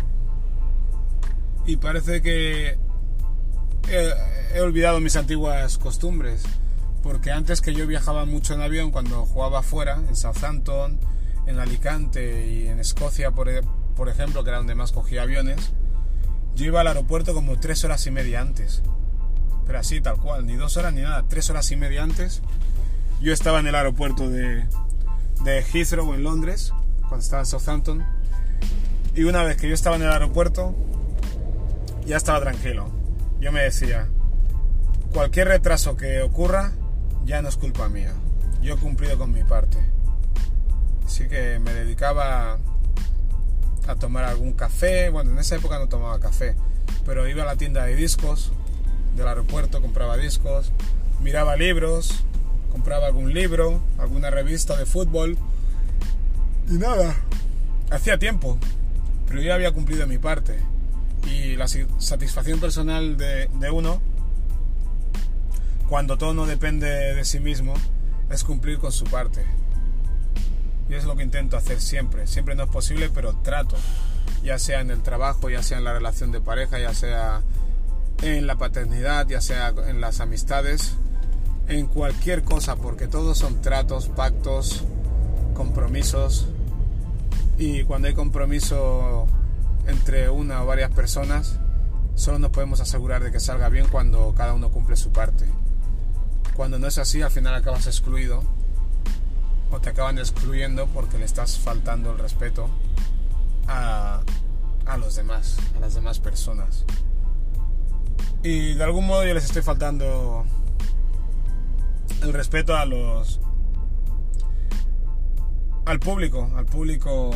Y 1.65 1.77
parece 1.77 2.21
que 2.21 2.77
he, 3.89 4.61
olvidado 4.61 4.99
mis 4.99 5.15
antiguas 5.15 5.77
costumbres. 5.77 6.43
Porque 7.03 7.31
antes 7.31 7.61
que 7.61 7.73
yo 7.73 7.85
viajaba 7.87 8.25
mucho 8.25 8.53
en 8.53 8.61
avión, 8.61 8.91
cuando 8.91 9.25
jugaba 9.25 9.63
fuera, 9.63 9.95
en 9.95 10.15
Southampton, 10.15 10.99
en 11.45 11.59
Alicante 11.59 12.47
y 12.47 12.67
en 12.67 12.79
Escocia, 12.79 13.31
por, 13.31 13.49
e, 13.49 13.61
por 13.95 14.09
ejemplo, 14.09 14.43
que 14.43 14.49
era 14.49 14.57
donde 14.57 14.75
más 14.75 14.91
cogía 14.91 15.23
aviones, 15.23 15.73
yo 16.55 16.65
iba 16.65 16.81
al 16.81 16.87
aeropuerto 16.87 17.33
como 17.33 17.59
tres 17.59 17.83
horas 17.83 18.05
y 18.07 18.11
media 18.11 18.41
antes. 18.41 18.81
Pero 19.65 19.79
así, 19.79 20.01
tal 20.01 20.17
cual, 20.17 20.45
ni 20.45 20.55
dos 20.55 20.77
horas 20.77 20.93
ni 20.93 21.01
nada, 21.01 21.25
tres 21.27 21.49
horas 21.49 21.71
y 21.71 21.75
media 21.75 22.03
antes. 22.03 22.41
Yo 23.21 23.33
estaba 23.33 23.59
en 23.59 23.67
el 23.67 23.75
aeropuerto 23.75 24.29
de, 24.29 24.65
de 25.43 25.63
Heathrow 25.63 26.13
en 26.13 26.23
Londres, 26.23 26.73
cuando 27.01 27.19
estaba 27.19 27.41
en 27.41 27.45
Southampton. 27.45 28.05
Y 29.15 29.23
una 29.23 29.43
vez 29.43 29.57
que 29.57 29.67
yo 29.67 29.73
estaba 29.73 29.95
en 29.95 30.03
el 30.03 30.11
aeropuerto, 30.11 30.75
ya 32.05 32.17
estaba 32.17 32.39
tranquilo. 32.39 32.89
Yo 33.39 33.51
me 33.51 33.61
decía, 33.61 34.07
cualquier 35.13 35.47
retraso 35.47 35.95
que 35.95 36.21
ocurra, 36.21 36.71
ya 37.25 37.41
no 37.41 37.49
es 37.49 37.57
culpa 37.57 37.89
mía. 37.89 38.13
Yo 38.61 38.75
he 38.75 38.77
cumplido 38.77 39.17
con 39.17 39.31
mi 39.31 39.43
parte. 39.43 39.77
Así 41.05 41.27
que 41.27 41.59
me 41.59 41.73
dedicaba 41.73 42.57
a 43.87 43.95
tomar 43.95 44.25
algún 44.25 44.53
café. 44.53 45.09
Bueno, 45.09 45.31
en 45.31 45.39
esa 45.39 45.55
época 45.55 45.79
no 45.79 45.87
tomaba 45.87 46.19
café, 46.19 46.55
pero 47.05 47.27
iba 47.27 47.43
a 47.43 47.45
la 47.45 47.55
tienda 47.55 47.85
de 47.85 47.95
discos 47.95 48.51
del 49.15 49.27
aeropuerto, 49.27 49.81
compraba 49.81 50.17
discos, 50.17 50.71
miraba 51.21 51.55
libros, 51.55 52.23
compraba 52.77 53.07
algún 53.07 53.33
libro, 53.33 53.81
alguna 53.97 54.29
revista 54.29 54.77
de 54.77 54.85
fútbol. 54.85 55.35
Y 56.69 56.73
nada, 56.73 57.15
hacía 57.89 58.19
tiempo, 58.19 58.59
pero 59.27 59.41
ya 59.41 59.55
había 59.55 59.71
cumplido 59.71 60.05
mi 60.05 60.19
parte. 60.19 60.59
Y 61.25 61.55
la 61.55 61.67
satisfacción 61.67 62.59
personal 62.59 63.17
de, 63.17 63.49
de 63.59 63.71
uno, 63.71 63.99
cuando 65.89 66.19
todo 66.19 66.35
no 66.35 66.45
depende 66.45 66.87
de 67.15 67.25
sí 67.25 67.39
mismo, 67.39 67.73
es 68.29 68.43
cumplir 68.43 68.77
con 68.77 68.91
su 68.91 69.05
parte. 69.05 69.43
Y 70.87 70.93
es 70.93 71.05
lo 71.05 71.15
que 71.15 71.23
intento 71.23 71.57
hacer 71.57 71.81
siempre. 71.81 72.27
Siempre 72.27 72.53
no 72.53 72.65
es 72.65 72.69
posible, 72.69 73.09
pero 73.09 73.33
trato. 73.37 73.75
Ya 74.43 74.59
sea 74.59 74.81
en 74.81 74.91
el 74.91 75.01
trabajo, 75.01 75.49
ya 75.49 75.63
sea 75.63 75.79
en 75.79 75.83
la 75.83 75.93
relación 75.93 76.31
de 76.31 76.41
pareja, 76.41 76.77
ya 76.77 76.93
sea 76.93 77.41
en 78.21 78.45
la 78.45 78.55
paternidad, 78.55 79.27
ya 79.27 79.41
sea 79.41 79.73
en 79.87 79.99
las 79.99 80.19
amistades, 80.19 80.95
en 81.67 81.87
cualquier 81.87 82.43
cosa, 82.43 82.75
porque 82.75 83.07
todos 83.07 83.37
son 83.37 83.61
tratos, 83.61 84.07
pactos, 84.07 84.83
compromisos. 85.53 86.47
Y 87.57 87.83
cuando 87.83 88.07
hay 88.07 88.13
compromiso 88.13 89.27
entre 89.87 90.29
una 90.29 90.63
o 90.63 90.65
varias 90.65 90.91
personas, 90.91 91.59
solo 92.15 92.39
nos 92.39 92.51
podemos 92.51 92.79
asegurar 92.79 93.23
de 93.23 93.31
que 93.31 93.39
salga 93.39 93.69
bien 93.69 93.87
cuando 93.89 94.33
cada 94.35 94.53
uno 94.53 94.69
cumple 94.69 94.95
su 94.95 95.11
parte. 95.11 95.45
Cuando 96.55 96.79
no 96.79 96.87
es 96.87 96.97
así, 96.97 97.21
al 97.21 97.31
final 97.31 97.53
acabas 97.55 97.87
excluido 97.87 98.43
o 99.69 99.79
te 99.79 99.89
acaban 99.89 100.17
excluyendo 100.17 100.87
porque 100.87 101.17
le 101.17 101.25
estás 101.25 101.59
faltando 101.59 102.11
el 102.11 102.19
respeto 102.19 102.69
a, 103.67 104.21
a 104.85 104.97
los 104.97 105.15
demás, 105.15 105.57
a 105.75 105.79
las 105.79 105.93
demás 105.93 106.19
personas. 106.19 106.85
Y 108.43 108.75
de 108.75 108.83
algún 108.83 109.05
modo 109.07 109.25
yo 109.25 109.33
les 109.33 109.45
estoy 109.45 109.61
faltando 109.61 110.45
el 112.21 112.33
respeto 112.33 112.75
a 112.75 112.85
los 112.85 113.39
al 115.85 115.99
público, 115.99 116.49
al 116.55 116.65
público 116.65 117.31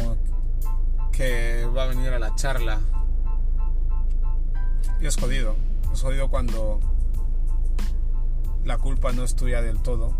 que 1.11 1.65
va 1.65 1.83
a 1.83 1.87
venir 1.87 2.09
a 2.09 2.19
la 2.19 2.35
charla. 2.35 2.79
Y 4.99 5.07
es 5.07 5.17
jodido, 5.17 5.55
es 5.93 6.01
jodido 6.01 6.29
cuando 6.29 6.79
la 8.65 8.77
culpa 8.77 9.11
no 9.11 9.23
es 9.23 9.35
tuya 9.35 9.61
del 9.61 9.81
todo 9.81 10.13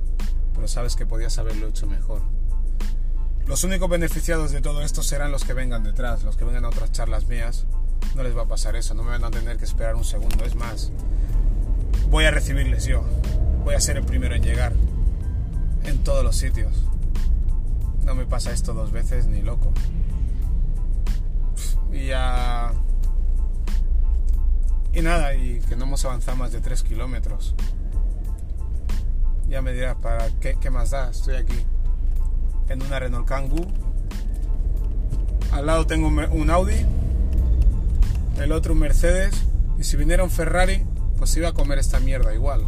pero 0.54 0.68
sabes 0.68 0.96
que 0.96 1.06
podías 1.06 1.38
haberlo 1.38 1.68
hecho 1.68 1.88
mejor. 1.88 2.22
Los 3.46 3.64
únicos 3.64 3.90
beneficiados 3.90 4.52
de 4.52 4.62
todo 4.62 4.84
esto 4.84 5.02
serán 5.04 5.32
los 5.32 5.44
que 5.44 5.54
vengan 5.54 5.84
detrás, 5.84 6.24
los 6.24 6.38
que 6.38 6.46
vengan 6.46 6.66
a 6.66 6.70
otras 6.70 6.92
charlas 6.92 7.26
mías. 7.28 7.66
No 8.16 8.24
les 8.24 8.38
va 8.38 8.44
a 8.44 8.48
pasar 8.48 8.76
eso, 8.76 8.94
no 8.94 9.04
me 9.04 9.10
van 9.10 9.24
a 9.24 9.32
tener 9.32 9.58
que 9.58 9.66
esperar 9.66 9.96
un 9.96 10.04
segundo. 10.04 10.46
Es 10.46 10.56
más, 10.56 10.92
voy 12.10 12.26
a 12.26 12.32
recibirles 12.32 12.86
yo. 12.86 13.04
Voy 13.64 13.76
a 13.76 13.80
ser 13.80 13.98
el 13.98 14.04
primero 14.04 14.36
en 14.36 14.44
llegar. 14.44 14.74
En 15.84 16.04
todos 16.04 16.24
los 16.24 16.36
sitios. 16.36 16.72
No 18.06 18.16
me 18.16 18.26
pasa 18.26 18.52
esto 18.52 18.74
dos 18.74 18.92
veces 18.92 19.28
ni 19.28 19.42
loco. 19.42 19.72
Y 21.92 22.08
ya... 22.08 22.74
Y 24.94 25.02
nada, 25.02 25.34
y 25.36 25.60
que 25.62 25.76
no 25.76 25.86
hemos 25.86 26.04
avanzado 26.04 26.38
más 26.38 26.52
de 26.52 26.60
3 26.60 26.84
kilómetros. 26.84 27.56
Ya 29.48 29.62
me 29.62 29.72
dirás, 29.74 29.96
¿para 29.96 30.30
qué, 30.40 30.58
qué 30.60 30.70
más 30.70 30.92
da? 30.92 31.10
Estoy 31.10 31.36
aquí 31.36 31.56
en 32.70 32.82
una 32.82 33.00
Renault 33.00 33.28
Kangoo. 33.28 33.68
Al 35.52 35.66
lado 35.66 35.86
tengo 35.86 36.08
un 36.08 36.50
Audi, 36.50 36.86
el 38.40 38.52
otro 38.52 38.74
un 38.74 38.80
Mercedes. 38.80 39.46
Y 39.78 39.84
si 39.84 39.98
viniera 39.98 40.24
un 40.24 40.30
Ferrari, 40.30 40.84
pues 41.18 41.36
iba 41.38 41.50
a 41.50 41.54
comer 41.54 41.80
esta 41.80 42.00
mierda 42.00 42.34
igual. 42.34 42.66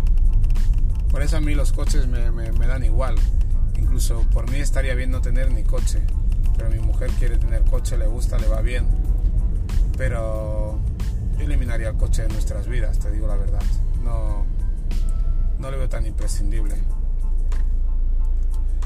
Por 1.14 1.22
eso 1.22 1.38
a 1.38 1.42
mí 1.42 1.54
los 1.54 1.72
coches 1.72 2.08
me, 2.08 2.32
me, 2.32 2.66
dan 2.66 2.84
igual. 2.84 3.14
Incluso 3.78 4.24
por 4.34 4.50
mí 4.50 4.58
estaría 4.58 4.96
bien 4.96 5.12
no 5.12 5.22
tener 5.22 5.52
ni 5.52 5.62
coche. 5.62 6.02
Pero 6.58 6.72
mi 6.72 6.80
mujer 6.80 7.12
quiere 7.20 7.38
tener 7.38 7.62
coche, 7.66 8.00
le 8.00 8.08
gusta, 8.08 8.40
le 8.40 8.48
va 8.48 8.62
bien. 8.62 8.88
Pero 9.96 10.80
yo 11.38 11.44
eliminaría 11.46 11.90
el 11.90 11.98
coche 11.98 12.24
de 12.24 12.30
nuestras 12.30 12.68
vidas, 12.68 12.98
te 12.98 13.12
digo 13.12 13.28
la 13.28 13.36
verdad. 13.36 13.62
No, 14.04 14.44
no 15.60 15.70
lo 15.70 15.78
veo 15.78 15.88
tan 15.88 16.08
imprescindible. 16.08 16.78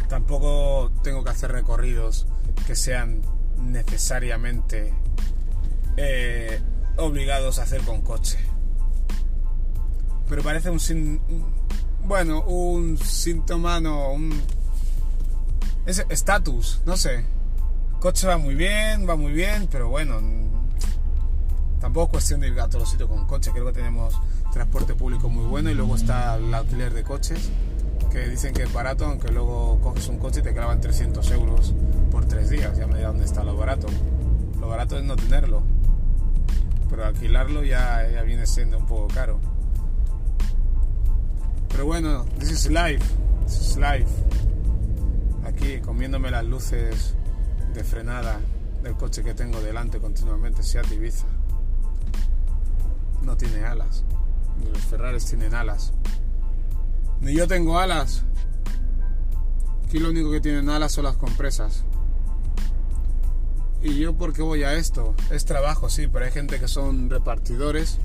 Tampoco 0.09 0.91
tengo 1.03 1.23
que 1.23 1.29
hacer 1.29 1.53
recorridos 1.53 2.27
que 2.65 2.75
sean 2.75 3.21
necesariamente 3.57 4.93
eh, 5.95 6.59
obligados 6.97 7.57
a 7.59 7.63
hacer 7.63 7.83
con 7.83 8.01
coche. 8.01 8.37
Pero 10.27 10.43
parece 10.43 10.69
un 10.69 10.81
sin, 10.81 11.21
bueno, 12.07 12.41
un 12.43 12.97
síntoma, 12.97 13.81
no, 13.81 14.11
un 14.11 14.41
estatus, 15.85 16.81
no 16.85 16.95
sé. 16.95 17.25
coche 17.99 18.27
va 18.27 18.37
muy 18.37 18.55
bien, 18.55 19.07
va 19.07 19.17
muy 19.17 19.33
bien, 19.33 19.67
pero 19.69 19.89
bueno, 19.89 20.21
tampoco 21.81 22.05
es 22.05 22.11
cuestión 22.11 22.39
de 22.39 22.47
ir 22.47 22.59
a 22.61 22.67
todos 22.67 22.83
los 22.83 22.89
sitios 22.89 23.09
con 23.09 23.27
coche. 23.27 23.51
Creo 23.51 23.65
que 23.65 23.73
tenemos 23.73 24.15
transporte 24.53 24.95
público 24.95 25.27
muy 25.27 25.45
bueno 25.45 25.69
y 25.69 25.73
luego 25.73 25.97
está 25.97 26.35
el 26.35 26.53
alquiler 26.53 26.93
de 26.93 27.03
coches 27.03 27.49
que 28.09 28.29
dicen 28.29 28.53
que 28.53 28.63
es 28.63 28.71
barato, 28.71 29.05
aunque 29.05 29.29
luego 29.29 29.79
coges 29.81 30.07
un 30.07 30.17
coche 30.17 30.39
y 30.39 30.43
te 30.43 30.53
clavan 30.53 30.79
300 30.79 31.29
euros 31.31 31.73
por 32.09 32.25
tres 32.25 32.49
días. 32.49 32.77
Ya 32.77 32.87
me 32.87 32.95
dirá 32.95 33.09
dónde 33.09 33.25
está 33.25 33.43
lo 33.43 33.57
barato. 33.57 33.87
Lo 34.61 34.69
barato 34.69 34.97
es 34.97 35.03
no 35.03 35.17
tenerlo, 35.17 35.61
pero 36.89 37.05
alquilarlo 37.05 37.65
ya, 37.65 38.09
ya 38.09 38.21
viene 38.23 38.47
siendo 38.47 38.77
un 38.77 38.85
poco 38.85 39.07
caro. 39.13 39.39
Pero 41.77 41.85
bueno, 41.85 42.25
this 42.39 42.49
is 42.49 42.71
life, 42.71 43.05
this 43.45 43.59
is 43.59 43.77
life. 43.77 44.09
Aquí 45.45 45.79
comiéndome 45.79 46.31
las 46.31 46.43
luces 46.43 47.13
de 47.71 47.83
frenada 47.83 48.39
del 48.81 48.95
coche 48.95 49.21
que 49.23 49.35
tengo 49.35 49.61
delante 49.61 49.99
continuamente, 49.99 50.63
Seat 50.63 50.91
Ibiza. 50.91 51.27
No 53.21 53.37
tiene 53.37 53.63
alas, 53.63 54.03
ni 54.59 54.71
los 54.71 54.81
Ferraris 54.85 55.25
tienen 55.25 55.53
alas. 55.53 55.93
Ni 57.21 57.35
yo 57.35 57.47
tengo 57.47 57.77
alas. 57.77 58.23
Aquí 59.85 59.99
lo 59.99 60.09
único 60.09 60.31
que 60.31 60.41
tienen 60.41 60.71
alas 60.71 60.93
son 60.93 61.03
las 61.03 61.17
compresas. 61.17 61.83
¿Y 63.83 63.99
yo 63.99 64.17
por 64.17 64.33
qué 64.33 64.41
voy 64.41 64.63
a 64.63 64.73
esto? 64.73 65.13
Es 65.29 65.45
trabajo, 65.45 65.91
sí, 65.91 66.07
pero 66.07 66.25
hay 66.25 66.31
gente 66.31 66.59
que 66.59 66.67
son 66.67 67.11
repartidores 67.11 67.99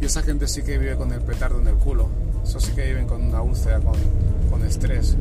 y 0.00 0.04
esa 0.04 0.22
gente 0.22 0.46
sí 0.46 0.62
que 0.62 0.78
vive 0.78 0.94
con 0.94 1.12
el 1.12 1.20
petardo 1.20 1.60
en 1.60 1.66
el 1.66 1.74
culo. 1.74 2.29
Eso 2.42 2.60
sí 2.60 2.72
que 2.72 2.86
viven 2.86 3.06
con 3.06 3.22
una 3.22 3.42
úlcera, 3.42 3.80
con, 3.80 3.94
con 4.50 4.64
estrés. 4.64 5.16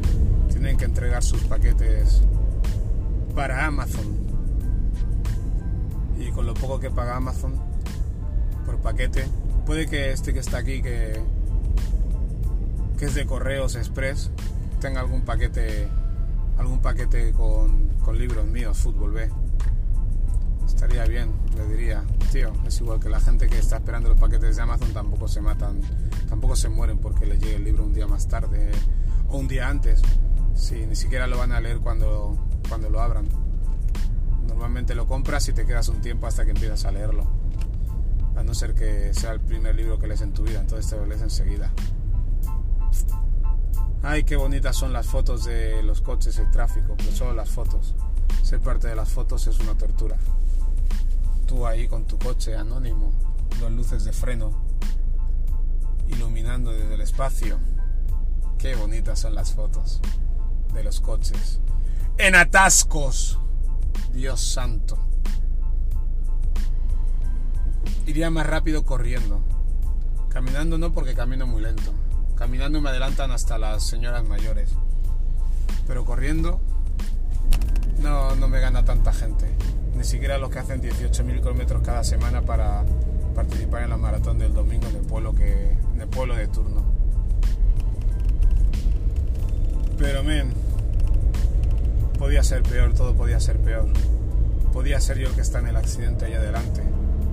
Tienen 0.49 0.77
que 0.77 0.85
entregar 0.85 1.23
sus 1.23 1.41
paquetes 1.43 2.21
para 3.35 3.65
Amazon. 3.65 4.17
Y 6.19 6.31
con 6.31 6.45
lo 6.45 6.53
poco 6.53 6.79
que 6.79 6.89
paga 6.89 7.15
Amazon 7.15 7.53
por 8.65 8.77
paquete, 8.79 9.25
puede 9.65 9.87
que 9.87 10.11
este 10.11 10.33
que 10.33 10.39
está 10.39 10.57
aquí, 10.57 10.81
que, 10.81 11.19
que 12.97 13.05
es 13.05 13.13
de 13.15 13.25
correos 13.25 13.75
express, 13.75 14.29
tenga 14.79 14.99
algún 14.99 15.21
paquete 15.21 15.87
algún 16.59 16.79
paquete 16.79 17.31
con, 17.31 17.87
con 18.03 18.17
libros 18.17 18.45
míos, 18.45 18.77
Fútbol 18.77 19.13
B. 19.13 19.29
Estaría 20.65 21.05
bien, 21.05 21.31
le 21.55 21.65
diría, 21.67 22.03
tío, 22.31 22.51
es 22.67 22.79
igual 22.81 22.99
que 22.99 23.09
la 23.09 23.19
gente 23.19 23.47
que 23.47 23.57
está 23.57 23.77
esperando 23.77 24.09
los 24.09 24.19
paquetes 24.19 24.57
de 24.57 24.61
Amazon 24.61 24.91
tampoco 24.93 25.27
se 25.27 25.41
matan, 25.41 25.79
tampoco 26.29 26.55
se 26.55 26.69
mueren 26.69 26.99
porque 26.99 27.25
les 27.25 27.39
llegue 27.39 27.55
el 27.55 27.63
libro 27.63 27.83
un 27.83 27.93
día 27.93 28.07
más 28.07 28.27
tarde 28.27 28.71
o 29.27 29.37
un 29.37 29.47
día 29.47 29.67
antes. 29.67 30.01
Si 30.55 30.85
ni 30.85 30.95
siquiera 30.95 31.27
lo 31.27 31.37
van 31.37 31.51
a 31.51 31.59
leer 31.59 31.79
cuando, 31.79 32.37
cuando 32.67 32.89
lo 32.89 33.01
abran. 33.01 33.27
Normalmente 34.47 34.93
lo 34.93 35.07
compras 35.07 35.47
y 35.49 35.53
te 35.53 35.65
quedas 35.65 35.89
un 35.89 36.01
tiempo 36.01 36.27
hasta 36.27 36.45
que 36.45 36.51
empiezas 36.51 36.85
a 36.85 36.91
leerlo. 36.91 37.25
A 38.35 38.43
no 38.43 38.53
ser 38.53 38.75
que 38.75 39.13
sea 39.13 39.31
el 39.31 39.41
primer 39.41 39.75
libro 39.75 39.99
que 39.99 40.07
lees 40.07 40.21
en 40.21 40.33
tu 40.33 40.43
vida, 40.43 40.59
entonces 40.59 40.89
te 40.89 40.97
lo 40.97 41.05
lees 41.05 41.21
enseguida. 41.21 41.71
Ay, 44.01 44.23
qué 44.23 44.37
bonitas 44.37 44.77
son 44.77 44.93
las 44.93 45.07
fotos 45.07 45.45
de 45.45 45.83
los 45.83 46.01
coches, 46.01 46.37
el 46.39 46.49
tráfico, 46.51 46.95
pero 46.97 47.11
solo 47.11 47.33
las 47.33 47.49
fotos. 47.49 47.95
Ser 48.43 48.59
parte 48.61 48.87
de 48.87 48.95
las 48.95 49.09
fotos 49.09 49.45
es 49.47 49.59
una 49.59 49.75
tortura. 49.75 50.17
Tú 51.45 51.65
ahí 51.67 51.87
con 51.87 52.05
tu 52.05 52.17
coche 52.17 52.55
anónimo, 52.55 53.11
las 53.61 53.71
luces 53.71 54.05
de 54.05 54.13
freno, 54.13 54.68
iluminando 56.09 56.71
desde 56.71 56.95
el 56.95 57.01
espacio. 57.01 57.59
Qué 58.57 58.75
bonitas 58.75 59.19
son 59.19 59.35
las 59.35 59.53
fotos 59.53 60.01
de 60.73 60.83
los 60.83 60.99
coches. 61.01 61.59
En 62.17 62.35
atascos. 62.35 63.39
Dios 64.13 64.41
santo. 64.41 64.97
Iría 68.05 68.29
más 68.29 68.47
rápido 68.47 68.83
corriendo. 68.83 69.41
Caminando 70.29 70.77
no 70.77 70.91
porque 70.91 71.15
camino 71.15 71.47
muy 71.47 71.61
lento. 71.61 71.93
Caminando 72.35 72.81
me 72.81 72.89
adelantan 72.89 73.31
hasta 73.31 73.57
las 73.57 73.83
señoras 73.83 74.25
mayores. 74.25 74.71
Pero 75.87 76.05
corriendo 76.05 76.59
no, 77.99 78.35
no 78.35 78.47
me 78.47 78.59
gana 78.59 78.85
tanta 78.85 79.13
gente. 79.13 79.45
Ni 79.95 80.03
siquiera 80.03 80.37
los 80.37 80.49
que 80.49 80.59
hacen 80.59 80.81
18.000 80.81 81.39
kilómetros 81.39 81.81
cada 81.83 82.03
semana 82.03 82.41
para 82.41 82.83
participar 83.33 83.83
en 83.83 83.89
la 83.89 83.97
maratón 83.97 84.37
del 84.37 84.53
domingo 84.53 84.87
en 84.87 84.95
el 84.95 85.01
pueblo, 85.01 85.33
que, 85.33 85.75
en 85.97 86.09
pueblo 86.09 86.35
de 86.35 86.47
turno. 86.47 86.83
Pero, 89.97 90.23
men, 90.23 90.53
podía 92.17 92.43
ser 92.43 92.63
peor, 92.63 92.93
todo 92.93 93.15
podía 93.15 93.39
ser 93.39 93.57
peor. 93.59 93.87
Podía 94.73 94.99
ser 95.01 95.17
yo 95.17 95.27
el 95.27 95.33
que 95.33 95.41
está 95.41 95.59
en 95.59 95.67
el 95.67 95.75
accidente 95.75 96.25
ahí 96.25 96.33
adelante, 96.33 96.81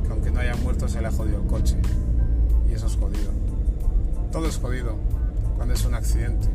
que 0.04 0.10
aunque 0.10 0.30
no 0.30 0.40
haya 0.40 0.56
muerto 0.56 0.88
se 0.88 1.00
le 1.00 1.08
ha 1.08 1.12
jodido 1.12 1.40
el 1.42 1.46
coche. 1.46 1.76
Y 2.68 2.74
eso 2.74 2.86
es 2.86 2.96
jodido. 2.96 3.30
Todo 4.32 4.48
es 4.48 4.58
jodido 4.58 4.96
cuando 5.56 5.74
es 5.74 5.84
un 5.84 5.94
accidente. 5.94 6.48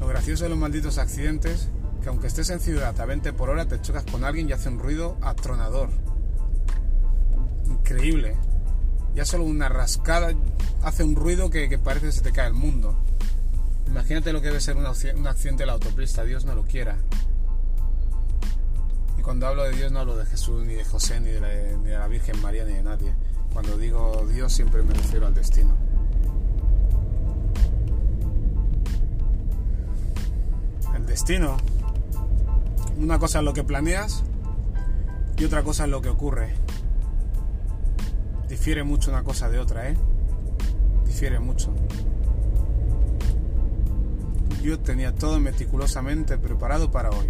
Lo 0.00 0.06
gracioso 0.06 0.44
de 0.44 0.50
los 0.50 0.58
malditos 0.58 0.98
accidentes 0.98 1.68
que 2.02 2.10
aunque 2.10 2.28
estés 2.28 2.50
en 2.50 2.60
ciudad 2.60 3.00
a 3.00 3.04
20 3.04 3.32
por 3.32 3.50
hora 3.50 3.66
te 3.66 3.80
chocas 3.80 4.04
con 4.04 4.22
alguien 4.22 4.48
y 4.48 4.52
hace 4.52 4.68
un 4.68 4.78
ruido 4.78 5.16
atronador. 5.22 5.88
Increíble. 7.88 8.34
Ya 9.14 9.24
solo 9.24 9.44
una 9.44 9.68
rascada 9.68 10.34
hace 10.82 11.04
un 11.04 11.14
ruido 11.14 11.50
que, 11.50 11.78
parece 11.78 12.06
que 12.06 12.12
se 12.12 12.20
te 12.20 12.32
cae 12.32 12.48
el 12.48 12.54
mundo. 12.54 12.96
Imagínate 13.86 14.32
lo 14.32 14.40
que 14.40 14.48
debe 14.48 14.60
ser 14.60 14.76
un 14.76 14.86
accidente 14.86 15.62
de 15.62 15.66
la 15.66 15.74
autopista, 15.74 16.24
Dios 16.24 16.44
no 16.44 16.56
lo 16.56 16.64
quiera. 16.64 16.96
Y 19.16 19.22
cuando 19.22 19.46
hablo 19.46 19.62
de 19.62 19.70
Dios 19.70 19.92
no 19.92 20.00
hablo 20.00 20.16
de 20.16 20.26
Jesús, 20.26 20.66
ni 20.66 20.74
de 20.74 20.84
José, 20.84 21.20
ni 21.20 21.30
de 21.30 21.78
ni 21.78 21.90
de 21.90 21.98
la 21.98 22.08
Virgen 22.08 22.42
María, 22.42 22.64
ni 22.64 22.72
de 22.72 22.82
nadie. 22.82 23.14
Cuando 23.52 23.78
digo 23.78 24.26
Dios 24.32 24.52
siempre 24.52 24.82
me 24.82 24.92
refiero 24.92 25.28
al 25.28 25.34
destino. 25.34 25.76
destino. 31.06 31.56
Una 32.98 33.18
cosa 33.18 33.38
es 33.38 33.44
lo 33.44 33.54
que 33.54 33.62
planeas 33.62 34.24
y 35.38 35.44
otra 35.44 35.62
cosa 35.62 35.84
es 35.84 35.90
lo 35.90 36.02
que 36.02 36.08
ocurre. 36.08 36.52
Difiere 38.56 38.84
mucho 38.84 39.10
una 39.10 39.22
cosa 39.22 39.50
de 39.50 39.58
otra, 39.58 39.90
¿eh? 39.90 39.96
Difiere 41.04 41.38
mucho. 41.38 41.74
Yo 44.62 44.80
tenía 44.80 45.14
todo 45.14 45.38
meticulosamente 45.38 46.38
preparado 46.38 46.90
para 46.90 47.10
hoy. 47.10 47.28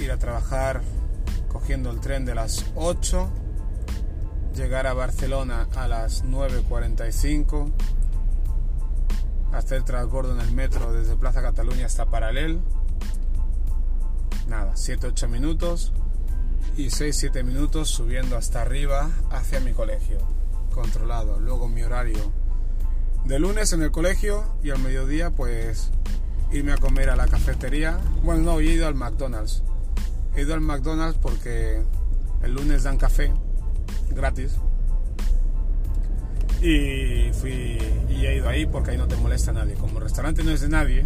Ir 0.00 0.10
a 0.10 0.18
trabajar 0.18 0.80
cogiendo 1.48 1.90
el 1.90 2.00
tren 2.00 2.24
de 2.24 2.34
las 2.34 2.64
8, 2.74 3.28
llegar 4.56 4.86
a 4.86 4.94
Barcelona 4.94 5.68
a 5.76 5.86
las 5.86 6.24
9.45 6.24 7.70
hacer 9.52 9.82
transbordo 9.82 10.32
en 10.32 10.40
el 10.40 10.52
metro 10.52 10.90
desde 10.94 11.16
Plaza 11.16 11.42
Cataluña 11.42 11.84
hasta 11.84 12.06
Paralel. 12.06 12.62
Nada, 14.48 14.72
7-8 14.72 15.28
minutos 15.28 15.92
y 16.80 16.86
6-7 16.86 17.44
minutos 17.44 17.90
subiendo 17.90 18.36
hasta 18.36 18.62
arriba 18.62 19.10
hacia 19.30 19.60
mi 19.60 19.72
colegio, 19.72 20.18
controlado. 20.72 21.38
Luego 21.38 21.68
mi 21.68 21.82
horario 21.82 22.32
de 23.24 23.38
lunes 23.38 23.74
en 23.74 23.82
el 23.82 23.90
colegio 23.90 24.44
y 24.62 24.70
al 24.70 24.78
mediodía 24.78 25.30
pues 25.30 25.90
irme 26.52 26.72
a 26.72 26.78
comer 26.78 27.10
a 27.10 27.16
la 27.16 27.28
cafetería. 27.28 27.98
Bueno, 28.22 28.42
no, 28.42 28.60
he 28.60 28.64
ido 28.64 28.86
al 28.86 28.94
McDonald's. 28.94 29.62
He 30.34 30.42
ido 30.42 30.54
al 30.54 30.62
McDonald's 30.62 31.18
porque 31.20 31.82
el 32.42 32.54
lunes 32.54 32.84
dan 32.84 32.96
café 32.96 33.30
gratis 34.10 34.52
y 36.62 37.30
fui 37.34 37.78
y 38.08 38.26
he 38.26 38.36
ido 38.36 38.48
ahí 38.48 38.64
porque 38.64 38.92
ahí 38.92 38.96
no 38.96 39.06
te 39.06 39.16
molesta 39.16 39.52
nadie. 39.52 39.74
Como 39.74 39.98
el 39.98 40.04
restaurante 40.04 40.42
no 40.42 40.50
es 40.50 40.62
de 40.62 40.70
nadie, 40.70 41.04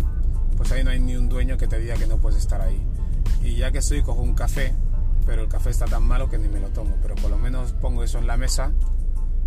pues 0.56 0.70
ahí 0.70 0.84
no 0.84 0.90
hay 0.90 1.00
ni 1.00 1.16
un 1.16 1.28
dueño 1.28 1.56
que 1.56 1.66
te 1.66 1.80
diga 1.80 1.96
que 1.96 2.06
no 2.06 2.18
puedes 2.18 2.38
estar 2.38 2.60
ahí. 2.60 2.80
Y 3.42 3.56
ya 3.56 3.72
que 3.72 3.78
estoy, 3.78 4.02
cojo 4.02 4.22
un 4.22 4.34
café, 4.34 4.72
pero 5.26 5.42
el 5.42 5.48
café 5.48 5.70
está 5.70 5.86
tan 5.86 6.02
malo 6.02 6.28
que 6.28 6.38
ni 6.38 6.48
me 6.48 6.60
lo 6.60 6.68
tomo. 6.68 6.96
Pero 7.02 7.14
por 7.16 7.30
lo 7.30 7.38
menos 7.38 7.72
pongo 7.72 8.04
eso 8.04 8.18
en 8.18 8.26
la 8.26 8.36
mesa 8.36 8.72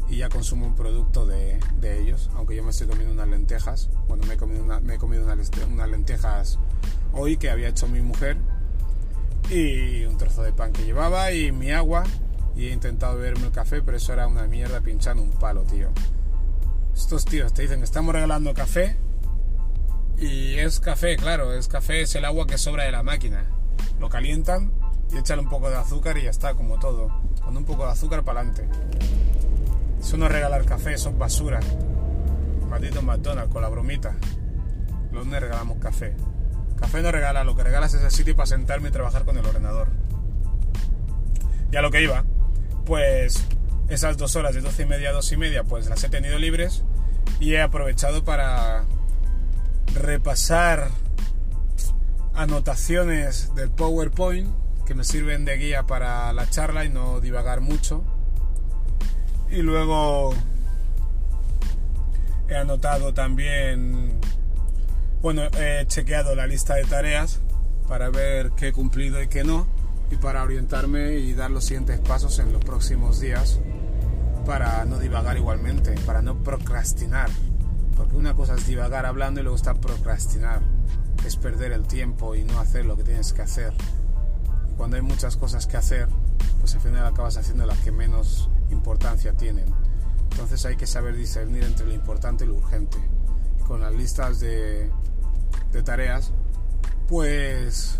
y 0.09 0.17
ya 0.17 0.29
consumo 0.29 0.65
un 0.65 0.75
producto 0.75 1.25
de, 1.25 1.59
de 1.79 2.01
ellos. 2.01 2.29
Aunque 2.35 2.55
yo 2.55 2.63
me 2.63 2.71
estoy 2.71 2.87
comiendo 2.87 3.13
unas 3.13 3.27
lentejas. 3.27 3.89
Bueno, 4.07 4.25
me 4.25 4.35
he 4.35 4.37
comido, 4.37 4.63
una, 4.63 4.79
me 4.79 4.95
he 4.95 4.97
comido 4.97 5.23
unas, 5.23 5.89
lentejas 5.89 6.59
hoy 7.13 7.37
que 7.37 7.49
había 7.49 7.69
hecho 7.69 7.87
mi 7.87 8.01
mujer. 8.01 8.37
y 9.49 10.05
un 10.05 10.17
trozo 10.17 10.43
de 10.43 10.51
pan 10.53 10.73
que 10.73 10.83
llevaba 10.83 11.31
y 11.31 11.51
mi 11.51 11.71
agua 11.71 12.03
y 12.57 12.67
he 12.67 12.71
intentado 12.71 13.17
beberme 13.17 13.45
el 13.45 13.51
café, 13.51 13.81
pero 13.81 13.97
eso 13.97 14.13
era 14.13 14.27
una 14.27 14.47
mierda 14.47 14.81
pinchando 14.81 15.21
un 15.21 15.31
palo, 15.31 15.63
tío. 15.63 15.89
Estos 16.93 17.23
tíos 17.25 17.53
te 17.53 17.61
dicen 17.61 17.83
estamos 17.83 18.13
regalando 18.13 18.53
café 18.53 18.97
y 20.17 20.55
es 20.55 20.79
café, 20.79 21.15
claro, 21.15 21.53
es 21.53 21.67
café, 21.67 22.01
es 22.01 22.15
el 22.15 22.25
agua 22.25 22.47
que 22.47 22.57
sobra 22.57 22.85
de 22.85 22.91
la 22.91 23.03
máquina. 23.03 23.45
Lo 23.99 24.09
calientan 24.09 24.71
y 25.11 25.17
echan 25.17 25.39
un 25.39 25.49
poco 25.49 25.69
de 25.69 25.77
azúcar 25.77 26.17
y 26.17 26.23
ya 26.23 26.29
está, 26.29 26.53
como 26.53 26.79
todo. 26.79 27.09
Con 27.43 27.55
un 27.55 27.65
poco 27.65 27.85
de 27.85 27.91
azúcar 27.91 28.23
para 28.23 28.41
adelante. 28.41 28.67
Eso 29.99 30.17
no 30.17 30.25
es 30.25 30.31
regalar 30.31 30.65
café, 30.65 30.93
eso 30.93 31.09
es 31.09 31.17
basura. 31.17 31.59
Maldito 32.69 33.01
McDonald's 33.01 33.51
con 33.51 33.61
la 33.61 33.69
bromita. 33.69 34.15
Los 35.11 35.25
no 35.25 35.39
regalamos 35.39 35.77
café. 35.79 36.15
Café 36.79 37.01
no 37.01 37.11
regala, 37.11 37.43
lo 37.43 37.55
que 37.55 37.63
regalas 37.63 37.93
es 37.93 38.03
el 38.03 38.11
sitio 38.11 38.35
para 38.35 38.47
sentarme 38.47 38.89
y 38.89 38.91
trabajar 38.91 39.25
con 39.25 39.37
el 39.37 39.45
ordenador. 39.45 39.87
Y 41.71 41.75
a 41.75 41.81
lo 41.81 41.89
que 41.89 42.03
iba, 42.03 42.23
pues 42.85 43.43
esas 43.89 44.17
dos 44.17 44.35
horas 44.35 44.53
de 44.53 44.61
doce 44.61 44.83
y 44.83 44.85
media 44.85 45.09
a 45.09 45.13
dos 45.13 45.31
y 45.31 45.37
media, 45.37 45.63
pues 45.63 45.89
las 45.89 46.03
he 46.03 46.09
tenido 46.09 46.37
libres 46.37 46.83
y 47.39 47.53
he 47.53 47.61
aprovechado 47.61 48.23
para 48.23 48.83
repasar 49.93 50.89
anotaciones 52.33 53.55
del 53.55 53.71
PowerPoint 53.71 54.66
que 54.87 54.95
me 54.95 55.03
sirven 55.03 55.43
de 55.43 55.57
guía 55.57 55.83
para 55.83 56.31
la 56.31 56.49
charla 56.49 56.85
y 56.85 56.89
no 56.89 57.19
divagar 57.19 57.59
mucho. 57.59 58.05
Y 59.51 59.61
luego 59.61 60.33
he 62.47 62.55
anotado 62.55 63.13
también, 63.13 64.17
bueno, 65.21 65.41
he 65.59 65.85
chequeado 65.87 66.35
la 66.35 66.47
lista 66.47 66.75
de 66.75 66.85
tareas 66.85 67.41
para 67.89 68.09
ver 68.09 68.51
qué 68.51 68.69
he 68.69 68.73
cumplido 68.73 69.21
y 69.21 69.27
qué 69.27 69.43
no, 69.43 69.67
y 70.09 70.15
para 70.15 70.41
orientarme 70.41 71.15
y 71.15 71.33
dar 71.33 71.51
los 71.51 71.65
siguientes 71.65 71.99
pasos 71.99 72.39
en 72.39 72.53
los 72.53 72.63
próximos 72.63 73.19
días 73.19 73.59
para 74.45 74.85
no 74.85 74.99
divagar 74.99 75.35
igualmente, 75.35 75.95
para 76.05 76.21
no 76.21 76.41
procrastinar. 76.43 77.29
Porque 77.97 78.15
una 78.15 78.35
cosa 78.35 78.55
es 78.55 78.65
divagar 78.65 79.05
hablando 79.05 79.41
y 79.41 79.43
luego 79.43 79.57
está 79.57 79.73
procrastinar, 79.73 80.61
es 81.25 81.35
perder 81.35 81.73
el 81.73 81.85
tiempo 81.87 82.35
y 82.35 82.45
no 82.45 82.57
hacer 82.61 82.85
lo 82.85 82.95
que 82.95 83.03
tienes 83.03 83.33
que 83.33 83.41
hacer. 83.41 83.73
Y 84.77 84.77
cuando 84.77 84.95
hay 84.95 85.01
muchas 85.01 85.37
cosas 85.37 85.67
que 85.67 85.77
hacer, 85.77 86.07
pues 86.59 86.75
al 86.75 86.81
final 86.81 87.05
acabas 87.05 87.37
haciendo 87.37 87.65
las 87.65 87.79
que 87.79 87.91
menos 87.91 88.49
importancia 88.69 89.33
tienen. 89.33 89.65
Entonces 90.31 90.65
hay 90.65 90.75
que 90.75 90.87
saber 90.87 91.15
discernir 91.15 91.63
entre 91.63 91.85
lo 91.85 91.93
importante 91.93 92.43
y 92.45 92.47
lo 92.47 92.55
urgente. 92.55 92.97
con 93.67 93.81
las 93.81 93.93
listas 93.93 94.39
de, 94.39 94.89
de 95.73 95.83
tareas, 95.83 96.31
pues 97.09 97.99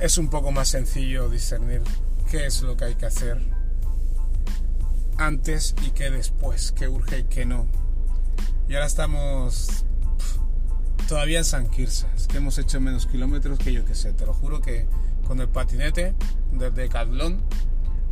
es 0.00 0.18
un 0.18 0.28
poco 0.28 0.52
más 0.52 0.68
sencillo 0.68 1.28
discernir 1.28 1.82
qué 2.30 2.46
es 2.46 2.62
lo 2.62 2.76
que 2.76 2.84
hay 2.84 2.94
que 2.94 3.06
hacer 3.06 3.40
antes 5.16 5.74
y 5.84 5.90
qué 5.90 6.10
después, 6.10 6.72
qué 6.72 6.88
urge 6.88 7.18
y 7.20 7.24
qué 7.24 7.44
no. 7.44 7.66
Y 8.68 8.74
ahora 8.74 8.86
estamos 8.86 9.84
todavía 11.08 11.38
en 11.38 11.44
San 11.44 11.68
Quirce, 11.68 12.06
es 12.16 12.28
que 12.28 12.36
hemos 12.36 12.58
hecho 12.58 12.80
menos 12.80 13.06
kilómetros 13.06 13.58
que 13.58 13.72
yo 13.72 13.84
que 13.84 13.94
sé, 13.94 14.12
te 14.12 14.26
lo 14.26 14.34
juro 14.34 14.60
que 14.60 14.86
con 15.28 15.40
el 15.40 15.48
patinete 15.48 16.14
desde 16.52 16.88
Cadlón 16.88 17.42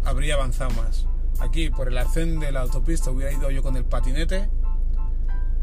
habría 0.04 0.34
avanzado 0.34 0.70
más. 0.72 1.06
Aquí 1.40 1.70
por 1.70 1.88
el 1.88 1.96
arcén 1.96 2.38
de 2.38 2.52
la 2.52 2.60
autopista 2.60 3.10
hubiera 3.10 3.32
ido 3.32 3.50
yo 3.50 3.62
con 3.62 3.76
el 3.76 3.84
patinete, 3.84 4.50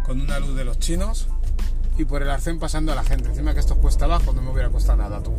con 0.04 0.20
una 0.20 0.40
luz 0.40 0.56
de 0.56 0.66
los 0.66 0.80
chinos 0.80 1.30
y 1.98 2.06
por 2.06 2.24
el 2.24 2.30
arcén 2.32 2.60
pasando 2.60 2.92
a 2.92 2.96
la 2.96 3.04
gente. 3.04 3.30
Encima 3.30 3.54
que 3.54 3.60
esto 3.60 3.78
cuesta 3.78 4.06
abajo, 4.06 4.34
no 4.34 4.42
me 4.42 4.52
hubiera 4.52 4.70
costado 4.70 4.98
nada 4.98 5.22
tú. 5.22 5.32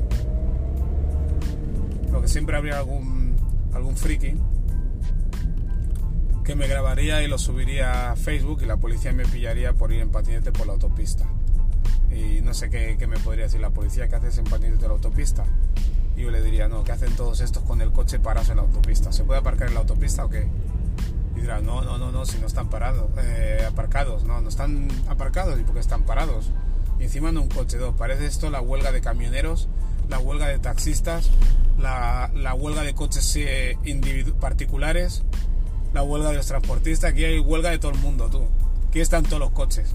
Lo 2.12 2.22
que 2.22 2.28
siempre 2.28 2.56
habría 2.56 2.78
algún, 2.78 3.36
algún 3.74 3.96
friki 3.96 4.34
que 6.44 6.54
me 6.54 6.68
grabaría 6.68 7.22
y 7.22 7.26
lo 7.26 7.38
subiría 7.38 8.12
a 8.12 8.16
Facebook 8.16 8.60
y 8.62 8.66
la 8.66 8.76
policía 8.76 9.12
me 9.12 9.24
pillaría 9.24 9.72
por 9.72 9.92
ir 9.92 10.00
en 10.00 10.10
patinete 10.10 10.52
por 10.52 10.66
la 10.66 10.74
autopista. 10.74 11.26
Y 12.10 12.40
no 12.42 12.54
sé 12.54 12.70
qué, 12.70 12.96
me 13.06 13.18
podría 13.18 13.44
decir 13.44 13.60
la 13.60 13.70
policía, 13.70 14.08
¿qué 14.08 14.16
haces 14.16 14.38
en 14.38 14.44
patinete 14.44 14.78
por 14.78 14.88
la 14.88 14.94
autopista? 14.94 15.44
Y 16.16 16.22
yo 16.22 16.30
le 16.30 16.42
diría, 16.42 16.68
no, 16.68 16.84
¿qué 16.84 16.92
hacen 16.92 17.14
todos 17.16 17.40
estos 17.40 17.62
con 17.64 17.80
el 17.80 17.90
coche 17.90 18.20
parados 18.20 18.50
en 18.50 18.56
la 18.56 18.62
autopista? 18.62 19.12
¿Se 19.12 19.24
puede 19.24 19.40
aparcar 19.40 19.68
en 19.68 19.74
la 19.74 19.80
autopista 19.80 20.24
o 20.24 20.30
qué? 20.30 20.46
Y 21.36 21.40
dirá, 21.40 21.60
no, 21.60 21.82
no, 21.82 21.98
no, 21.98 22.12
no, 22.12 22.24
si 22.24 22.38
no 22.38 22.46
están 22.46 22.68
parados, 22.68 23.10
eh, 23.18 23.66
aparcados, 23.68 24.24
no, 24.24 24.40
no 24.40 24.48
están 24.48 24.88
aparcados 25.08 25.58
y 25.58 25.64
porque 25.64 25.80
están 25.80 26.04
parados. 26.04 26.50
Y 27.00 27.04
encima 27.04 27.32
no 27.32 27.42
un 27.42 27.48
coche, 27.48 27.78
dos. 27.78 27.94
Parece 27.96 28.26
esto 28.26 28.50
la 28.50 28.60
huelga 28.60 28.92
de 28.92 29.00
camioneros, 29.00 29.68
la 30.08 30.20
huelga 30.20 30.46
de 30.46 30.60
taxistas, 30.60 31.30
la, 31.78 32.30
la 32.34 32.54
huelga 32.54 32.82
de 32.82 32.94
coches 32.94 33.34
eh, 33.36 33.76
particulares, 34.40 35.24
la 35.92 36.02
huelga 36.02 36.30
de 36.30 36.36
los 36.36 36.46
transportistas, 36.46 37.10
aquí 37.10 37.24
hay 37.24 37.38
huelga 37.40 37.70
de 37.70 37.78
todo 37.78 37.92
el 37.92 37.98
mundo, 37.98 38.28
tú. 38.30 38.44
Aquí 38.88 39.00
están 39.00 39.24
todos 39.24 39.40
los 39.40 39.50
coches. 39.50 39.94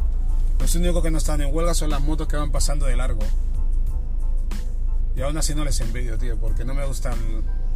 Los 0.60 0.76
únicos 0.76 1.02
que 1.02 1.12
no 1.12 1.18
están 1.18 1.42
en 1.42 1.54
huelga 1.54 1.74
son 1.74 1.90
las 1.90 2.02
motos 2.02 2.28
que 2.28 2.38
van 2.38 2.52
pasando 2.52 2.86
de 2.86 2.96
largo. 2.96 3.22
Y 5.16 5.22
aún 5.22 5.38
así 5.38 5.56
no 5.56 5.66
les 5.66 5.80
envidio, 5.82 6.18
tío, 6.18 6.38
porque 6.38 6.64
no 6.64 6.74
me 6.74 6.86
gustan 6.86 7.18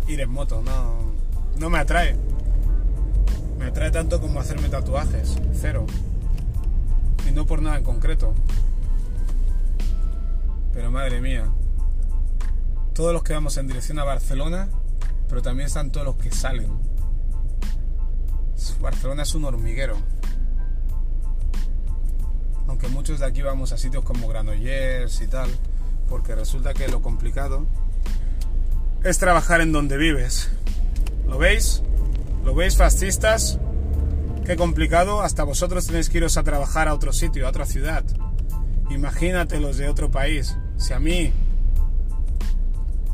ir 0.07 0.21
en 0.21 0.29
moto, 0.29 0.61
no, 0.61 1.13
no 1.57 1.69
me 1.69 1.79
atrae. 1.79 2.15
Me 3.57 3.65
atrae 3.65 3.91
tanto 3.91 4.21
como 4.21 4.39
hacerme 4.39 4.69
tatuajes, 4.69 5.37
cero. 5.59 5.85
Y 7.27 7.31
no 7.31 7.45
por 7.45 7.61
nada 7.61 7.77
en 7.77 7.83
concreto. 7.83 8.33
Pero 10.73 10.91
madre 10.91 11.21
mía, 11.21 11.45
todos 12.93 13.13
los 13.13 13.23
que 13.23 13.33
vamos 13.33 13.57
en 13.57 13.67
dirección 13.67 13.99
a 13.99 14.03
Barcelona, 14.03 14.69
pero 15.29 15.41
también 15.41 15.67
están 15.67 15.91
todos 15.91 16.05
los 16.05 16.15
que 16.15 16.31
salen. 16.31 16.93
Barcelona 18.83 19.23
es 19.23 19.33
un 19.33 19.45
hormiguero. 19.45 19.97
Aunque 22.73 22.87
muchos 22.87 23.19
de 23.19 23.27
aquí 23.27 23.43
vamos 23.43 23.71
a 23.71 23.77
sitios 23.77 24.03
como 24.03 24.27
Granollers 24.27 25.21
y 25.21 25.27
tal, 25.27 25.47
porque 26.09 26.33
resulta 26.33 26.73
que 26.73 26.87
lo 26.87 27.03
complicado 27.03 27.67
es 29.03 29.19
trabajar 29.19 29.61
en 29.61 29.71
donde 29.71 29.95
vives. 29.95 30.49
¿Lo 31.27 31.37
veis? 31.37 31.83
¿Lo 32.43 32.55
veis, 32.55 32.75
fascistas? 32.75 33.59
Qué 34.43 34.55
complicado, 34.55 35.21
hasta 35.21 35.43
vosotros 35.43 35.85
tenéis 35.85 36.09
que 36.09 36.17
iros 36.17 36.35
a 36.37 36.41
trabajar 36.41 36.87
a 36.87 36.95
otro 36.95 37.13
sitio, 37.13 37.45
a 37.45 37.51
otra 37.51 37.67
ciudad. 37.67 38.03
Imagínate 38.89 39.59
los 39.59 39.77
de 39.77 39.87
otro 39.87 40.09
país. 40.09 40.57
Si 40.77 40.93
a 40.93 40.99
mí 40.99 41.31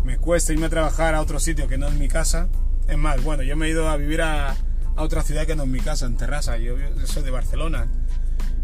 me 0.06 0.18
cuesta 0.20 0.54
irme 0.54 0.68
a 0.68 0.70
trabajar 0.70 1.16
a 1.16 1.22
otro 1.22 1.38
sitio 1.42 1.68
que 1.68 1.78
no 1.78 1.90
es 1.90 1.96
mi 1.96 2.08
casa, 2.08 2.48
es 2.88 2.98
más, 2.98 3.22
bueno, 3.26 3.44
yo 3.44 3.58
me 3.58 3.68
he 3.68 3.72
ido 3.72 3.90
a 3.90 3.98
vivir 3.98 4.22
a, 4.22 4.56
otra 4.96 5.22
ciudad 5.22 5.46
que 5.46 5.58
no 5.58 5.64
es 5.64 5.70
mi 5.70 5.82
casa, 5.82 6.06
en 6.06 6.16
Terrassa. 6.16 6.58
Yo, 6.58 6.76
soy 7.08 7.24
de 7.24 7.32
Barcelona 7.32 7.90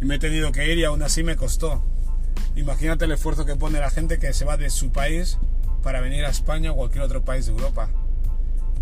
y 0.01 0.05
me 0.05 0.15
he 0.15 0.19
tenido 0.19 0.51
que 0.51 0.71
ir 0.71 0.77
y 0.77 0.83
aún 0.83 1.01
así 1.01 1.23
me 1.23 1.35
costó. 1.35 1.83
Imagínate 2.55 3.05
el 3.05 3.11
esfuerzo 3.11 3.45
que 3.45 3.55
pone 3.55 3.79
la 3.79 3.89
gente 3.89 4.17
que 4.19 4.33
se 4.33 4.45
va 4.45 4.57
de 4.57 4.69
su 4.69 4.91
país 4.91 5.37
para 5.83 6.01
venir 6.01 6.25
a 6.25 6.29
España 6.29 6.71
o 6.71 6.75
cualquier 6.75 7.03
otro 7.03 7.23
país 7.23 7.45
de 7.45 7.51
Europa. 7.51 7.89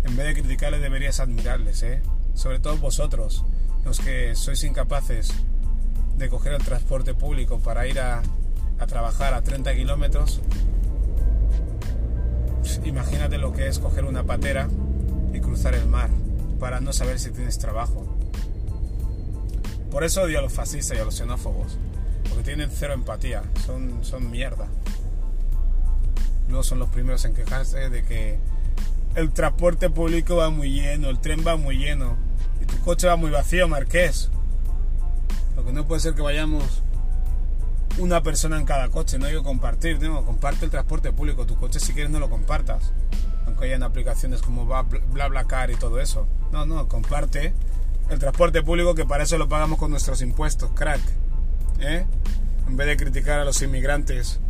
En 0.04 0.16
vez 0.16 0.26
de 0.26 0.34
criticarles 0.34 0.80
deberías 0.80 1.20
admirarles, 1.20 1.82
¿eh? 1.82 2.02
Sobre 2.34 2.58
todo 2.58 2.76
vosotros, 2.78 3.44
los 3.84 4.00
que 4.00 4.34
sois 4.34 4.62
incapaces 4.64 5.32
de 6.16 6.28
coger 6.28 6.52
el 6.54 6.62
transporte 6.62 7.14
público 7.14 7.58
para 7.58 7.86
ir 7.86 8.00
a, 8.00 8.22
a 8.78 8.86
trabajar 8.86 9.34
a 9.34 9.42
30 9.42 9.74
kilómetros. 9.74 10.40
Imagínate 12.84 13.38
lo 13.38 13.52
que 13.52 13.68
es 13.68 13.78
coger 13.78 14.04
una 14.04 14.24
patera 14.24 14.68
y 15.32 15.40
cruzar 15.40 15.74
el 15.74 15.86
mar 15.86 16.10
para 16.60 16.80
no 16.80 16.92
saber 16.92 17.18
si 17.18 17.30
tienes 17.30 17.58
trabajo. 17.58 18.13
Por 19.94 20.02
eso 20.02 20.22
odio 20.22 20.40
a 20.40 20.42
los 20.42 20.52
fascistas 20.52 20.98
y 20.98 21.00
a 21.00 21.04
los 21.04 21.14
xenófobos, 21.14 21.78
porque 22.28 22.42
tienen 22.42 22.68
cero 22.68 22.94
empatía, 22.94 23.44
son, 23.64 24.04
son 24.04 24.28
mierda. 24.28 24.66
Luego 26.48 26.64
son 26.64 26.80
los 26.80 26.88
primeros 26.88 27.24
en 27.24 27.32
quejarse 27.32 27.90
de 27.90 28.02
que 28.02 28.40
el 29.14 29.30
transporte 29.30 29.90
público 29.90 30.34
va 30.34 30.50
muy 30.50 30.72
lleno, 30.72 31.10
el 31.10 31.20
tren 31.20 31.44
va 31.46 31.56
muy 31.56 31.78
lleno 31.78 32.16
y 32.60 32.64
tu 32.64 32.76
coche 32.80 33.06
va 33.06 33.14
muy 33.14 33.30
vacío, 33.30 33.68
Marqués. 33.68 34.30
Lo 35.54 35.64
que 35.64 35.72
no 35.72 35.86
puede 35.86 36.00
ser 36.00 36.14
que 36.14 36.22
vayamos 36.22 36.82
una 37.98 38.20
persona 38.24 38.58
en 38.58 38.66
cada 38.66 38.88
coche, 38.88 39.20
no 39.20 39.28
digo 39.28 39.44
compartir, 39.44 40.02
no, 40.02 40.24
comparte 40.24 40.64
el 40.64 40.72
transporte 40.72 41.12
público, 41.12 41.46
tu 41.46 41.54
coche 41.54 41.78
si 41.78 41.92
quieres 41.92 42.10
no 42.10 42.18
lo 42.18 42.28
compartas 42.28 42.92
aunque 43.46 43.66
hayan 43.66 43.84
aplicaciones 43.84 44.42
como 44.42 44.66
BlaBlaCar 45.12 45.70
y 45.70 45.76
todo 45.76 46.00
eso. 46.00 46.26
No, 46.50 46.66
no, 46.66 46.88
comparte 46.88 47.52
el 48.10 48.18
transporte 48.18 48.62
público 48.62 48.94
que 48.94 49.04
para 49.04 49.24
eso 49.24 49.38
lo 49.38 49.48
pagamos 49.48 49.78
con 49.78 49.90
nuestros 49.90 50.22
impuestos, 50.22 50.70
crack. 50.74 51.00
¿eh? 51.80 52.06
En 52.66 52.76
vez 52.76 52.86
de 52.86 52.96
criticar 52.96 53.40
a 53.40 53.44
los 53.44 53.60
inmigrantes 53.62 54.40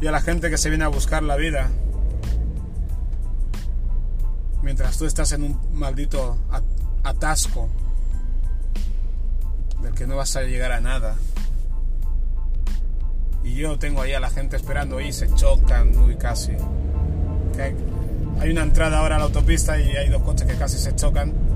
y 0.00 0.06
a 0.06 0.12
la 0.12 0.20
gente 0.20 0.50
que 0.50 0.58
se 0.58 0.68
viene 0.68 0.84
a 0.84 0.88
buscar 0.88 1.22
la 1.22 1.36
vida. 1.36 1.70
Mientras 4.62 4.98
tú 4.98 5.06
estás 5.06 5.32
en 5.32 5.42
un 5.42 5.60
maldito 5.72 6.36
atasco 7.02 7.68
del 9.82 9.94
que 9.94 10.06
no 10.06 10.16
vas 10.16 10.36
a 10.36 10.42
llegar 10.42 10.72
a 10.72 10.80
nada. 10.80 11.16
Y 13.42 13.54
yo 13.54 13.78
tengo 13.78 14.02
ahí 14.02 14.12
a 14.12 14.20
la 14.20 14.28
gente 14.30 14.56
esperando 14.56 15.00
y 15.00 15.12
se 15.12 15.34
chocan 15.34 15.96
muy 15.96 16.16
casi 16.16 16.52
hay 18.40 18.50
una 18.50 18.62
entrada 18.62 18.98
ahora 18.98 19.16
a 19.16 19.18
la 19.18 19.24
autopista 19.26 19.78
y 19.78 19.96
hay 19.96 20.08
dos 20.08 20.22
coches 20.22 20.46
que 20.46 20.54
casi 20.54 20.78
se 20.78 20.94
chocan. 20.94 21.49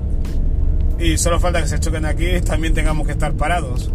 Y 0.97 1.17
solo 1.17 1.39
falta 1.39 1.61
que 1.61 1.67
se 1.67 1.79
choquen 1.79 2.05
aquí 2.05 2.39
también 2.41 2.73
tengamos 2.73 3.05
que 3.05 3.13
estar 3.13 3.33
parados. 3.33 3.91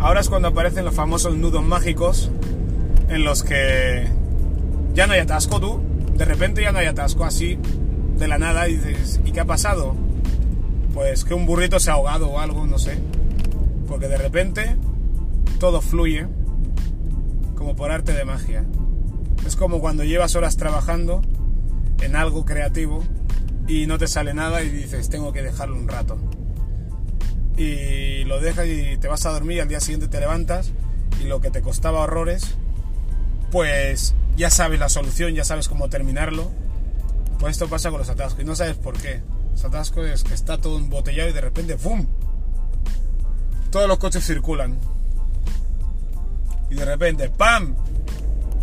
Ahora 0.00 0.20
es 0.20 0.28
cuando 0.28 0.48
aparecen 0.48 0.84
los 0.84 0.94
famosos 0.94 1.36
nudos 1.36 1.62
mágicos 1.62 2.30
en 3.08 3.24
los 3.24 3.42
que 3.42 4.08
ya 4.94 5.06
no 5.06 5.12
hay 5.12 5.20
atasco 5.20 5.60
tú. 5.60 5.80
De 6.14 6.24
repente 6.24 6.62
ya 6.62 6.72
no 6.72 6.78
hay 6.78 6.86
atasco 6.86 7.24
así, 7.24 7.58
de 8.18 8.28
la 8.28 8.38
nada, 8.38 8.68
y 8.68 8.76
dices, 8.76 9.20
¿y 9.24 9.32
qué 9.32 9.40
ha 9.40 9.44
pasado? 9.44 9.94
Pues 10.94 11.24
que 11.24 11.34
un 11.34 11.46
burrito 11.46 11.78
se 11.80 11.90
ha 11.90 11.94
ahogado 11.94 12.28
o 12.28 12.38
algo, 12.38 12.66
no 12.66 12.78
sé. 12.78 12.98
Porque 13.86 14.08
de 14.08 14.18
repente 14.18 14.76
todo 15.58 15.80
fluye 15.80 16.26
como 17.54 17.76
por 17.76 17.90
arte 17.90 18.12
de 18.12 18.24
magia. 18.24 18.64
Es 19.46 19.54
como 19.54 19.80
cuando 19.80 20.04
llevas 20.04 20.34
horas 20.34 20.56
trabajando 20.56 21.22
en 22.00 22.16
algo 22.16 22.44
creativo 22.44 23.02
y 23.66 23.86
no 23.86 23.98
te 23.98 24.06
sale 24.06 24.34
nada 24.34 24.62
y 24.62 24.68
dices, 24.68 25.08
tengo 25.08 25.32
que 25.32 25.42
dejarlo 25.42 25.76
un 25.76 25.88
rato. 25.88 26.18
Y 27.56 28.24
lo 28.24 28.40
dejas 28.40 28.66
y 28.66 28.96
te 28.96 29.08
vas 29.08 29.26
a 29.26 29.30
dormir 29.30 29.58
y 29.58 29.60
al 29.60 29.68
día 29.68 29.80
siguiente 29.80 30.08
te 30.08 30.20
levantas 30.20 30.72
y 31.20 31.24
lo 31.24 31.40
que 31.40 31.50
te 31.50 31.62
costaba 31.62 32.00
horrores, 32.00 32.54
pues 33.50 34.14
ya 34.36 34.50
sabes 34.50 34.80
la 34.80 34.88
solución, 34.88 35.34
ya 35.34 35.44
sabes 35.44 35.68
cómo 35.68 35.88
terminarlo. 35.88 36.50
Pues 37.38 37.52
esto 37.52 37.68
pasa 37.68 37.90
con 37.90 37.98
los 37.98 38.08
atascos 38.08 38.42
y 38.42 38.46
no 38.46 38.56
sabes 38.56 38.76
por 38.76 38.96
qué. 38.98 39.22
Los 39.52 39.64
atascos 39.64 40.06
es 40.06 40.24
que 40.24 40.34
está 40.34 40.58
todo 40.58 40.78
embotellado 40.78 41.28
y 41.28 41.32
de 41.32 41.40
repente 41.40 41.76
¡fum! 41.76 42.06
Todos 43.70 43.88
los 43.88 43.98
coches 43.98 44.24
circulan. 44.24 44.78
Y 46.70 46.74
de 46.74 46.84
repente 46.84 47.28
¡pam! 47.30 47.74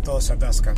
todos 0.08 0.24
se 0.24 0.32
atascan. 0.32 0.74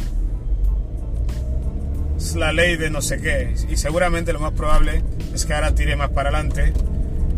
Es 2.21 2.37
la 2.37 2.53
ley 2.53 2.77
de 2.77 2.91
no 2.91 3.01
sé 3.01 3.19
qué. 3.19 3.55
Y 3.71 3.77
seguramente 3.79 4.35
lo 4.35 4.41
más 4.41 4.53
probable 4.53 5.03
es 5.33 5.47
que 5.47 5.55
ahora 5.55 5.75
tire 5.75 5.97
más 5.97 6.11
para 6.11 6.29
adelante 6.29 6.75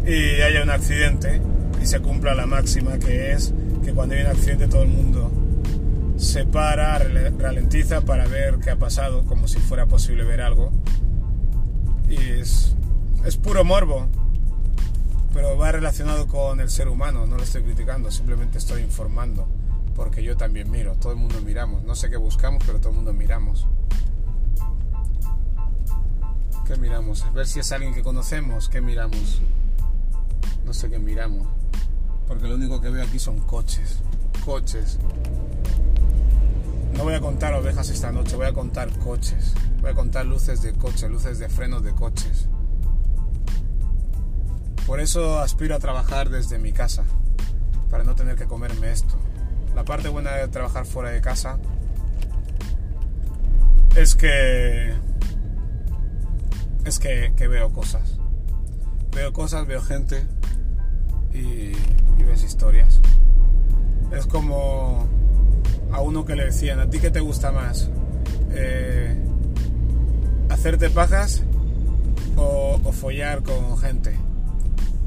y 0.05 0.41
haya 0.43 0.65
un 0.65 0.71
accidente 0.71 1.41
y 1.81 1.87
se 1.87 2.01
cumpla 2.01 2.35
la 2.35 2.47
máxima 2.47 2.99
que 2.99 3.31
es 3.31 3.55
que 3.85 3.93
cuando 3.93 4.17
hay 4.17 4.23
un 4.23 4.27
accidente 4.27 4.67
todo 4.67 4.83
el 4.83 4.89
mundo 4.89 5.31
se 6.17 6.45
para, 6.45 6.99
ralentiza 6.99 8.01
para 8.01 8.27
ver 8.27 8.59
qué 8.59 8.71
ha 8.71 8.77
pasado, 8.77 9.25
como 9.25 9.47
si 9.47 9.61
fuera 9.61 9.87
posible 9.87 10.25
ver 10.25 10.41
algo. 10.41 10.73
Y 12.09 12.17
es, 12.17 12.75
es 13.25 13.37
puro 13.37 13.65
morbo, 13.65 14.09
pero 15.33 15.57
va 15.57 15.71
relacionado 15.71 16.27
con 16.27 16.61
el 16.61 16.71
ser 16.71 16.89
humano, 16.89 17.25
no 17.27 17.37
lo 17.37 17.43
estoy 17.45 17.63
criticando, 17.63 18.11
simplemente 18.11 18.59
estoy 18.59 18.83
informando 18.83 19.47
porque 19.95 20.23
yo 20.23 20.37
también 20.37 20.71
miro, 20.71 20.95
todo 20.97 21.13
el 21.13 21.19
mundo 21.19 21.41
miramos, 21.45 21.85
no 21.85 21.95
sé 21.95 22.11
qué 22.11 22.17
buscamos, 22.17 22.63
pero 22.67 22.79
todo 22.79 22.91
el 22.91 22.97
mundo 22.97 23.13
miramos. 23.13 23.67
¿Qué 26.73 26.79
miramos? 26.79 27.23
A 27.25 27.31
ver 27.33 27.47
si 27.47 27.61
es 27.61 27.71
alguien 27.71 27.93
que 27.93 28.03
conocemos, 28.03 28.71
¿qué 28.71 28.81
miramos? 28.81 29.43
No 30.65 30.73
sé 30.73 30.89
qué 30.89 30.99
miramos, 30.99 31.47
porque 32.27 32.49
lo 32.49 32.55
único 32.55 32.81
que 32.81 32.89
veo 32.89 33.05
aquí 33.05 33.19
son 33.19 33.41
coches, 33.41 33.99
coches. 34.43 34.99
No 36.97 37.05
voy 37.05 37.13
a 37.13 37.21
contar 37.21 37.53
ovejas 37.53 37.91
esta 37.91 38.11
noche, 38.11 38.37
voy 38.37 38.47
a 38.47 38.55
contar 38.55 38.89
coches, 39.01 39.53
voy 39.83 39.91
a 39.91 39.95
contar 39.95 40.25
luces 40.25 40.63
de 40.63 40.73
coches, 40.73 41.11
luces 41.11 41.39
de 41.39 41.51
frenos 41.51 41.83
de 41.85 41.93
coches. 41.93 42.49
Por 44.87 44.99
eso 45.01 45.41
aspiro 45.41 45.77
a 45.77 45.79
trabajar 45.79 46.31
desde 46.31 46.59
mi 46.59 46.73
casa, 46.73 47.05
para 47.91 48.03
no 48.03 48.15
tener 48.15 48.37
que 48.37 48.47
comerme 48.47 48.93
esto. 48.93 49.15
La 49.75 49.85
parte 49.85 50.09
buena 50.09 50.31
de 50.37 50.49
trabajar 50.49 50.87
fuera 50.87 51.11
de 51.11 51.21
casa 51.21 51.59
es 53.95 54.15
que 54.15 55.12
es 56.85 56.99
que, 56.99 57.33
veo 57.49 57.71
cosas. 57.73 58.19
Veo 59.15 59.33
cosas, 59.33 59.67
veo 59.67 59.81
gente 59.83 60.27
y, 61.33 61.73
ves 62.25 62.43
historias. 62.45 63.01
Es 64.13 64.27
como 64.27 65.07
a 65.93 66.01
uno 66.01 66.25
que 66.25 66.35
le 66.35 66.47
decían, 66.47 66.81
¿a 66.81 66.89
ti 66.89 66.99
qué 66.99 67.11
te 67.11 67.21
gusta 67.21 67.53
más? 67.53 67.91
Eh, 68.51 69.17
¿Hacerte 70.49 70.91
pajas 70.91 71.43
o, 72.37 72.81
o 72.83 72.93
follar 72.93 73.43
con 73.43 73.77
gente? 73.79 74.17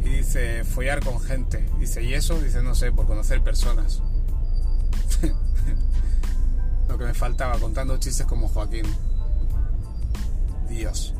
Y 0.03 0.09
dice, 0.09 0.63
follar 0.63 1.03
con 1.03 1.19
gente. 1.19 1.65
Dice, 1.79 2.03
¿y 2.03 2.13
eso? 2.13 2.39
Dice, 2.39 2.61
no 2.61 2.75
sé, 2.75 2.91
por 2.91 3.07
conocer 3.07 3.41
personas. 3.41 4.01
Lo 6.87 6.97
que 6.97 7.05
me 7.05 7.13
faltaba, 7.13 7.57
contando 7.57 7.97
chistes 7.97 8.25
como 8.27 8.47
Joaquín. 8.47 8.85
Dios. 10.69 11.14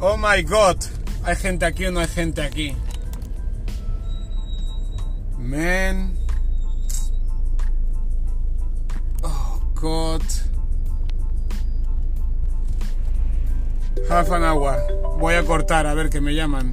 Oh 0.00 0.16
my 0.16 0.42
god. 0.42 0.76
¿Hay 1.24 1.36
gente 1.36 1.64
aquí 1.64 1.86
o 1.86 1.92
no 1.92 2.00
hay 2.00 2.08
gente 2.08 2.42
aquí? 2.42 2.76
Man. 5.38 6.16
Oh 9.22 9.60
god. 9.74 10.22
Half 14.08 14.30
an 14.30 14.44
hour. 14.44 14.76
Voy 15.18 15.34
a 15.34 15.42
cortar 15.44 15.86
a 15.86 15.94
ver 15.94 16.10
que 16.10 16.20
me 16.20 16.34
llaman. 16.34 16.70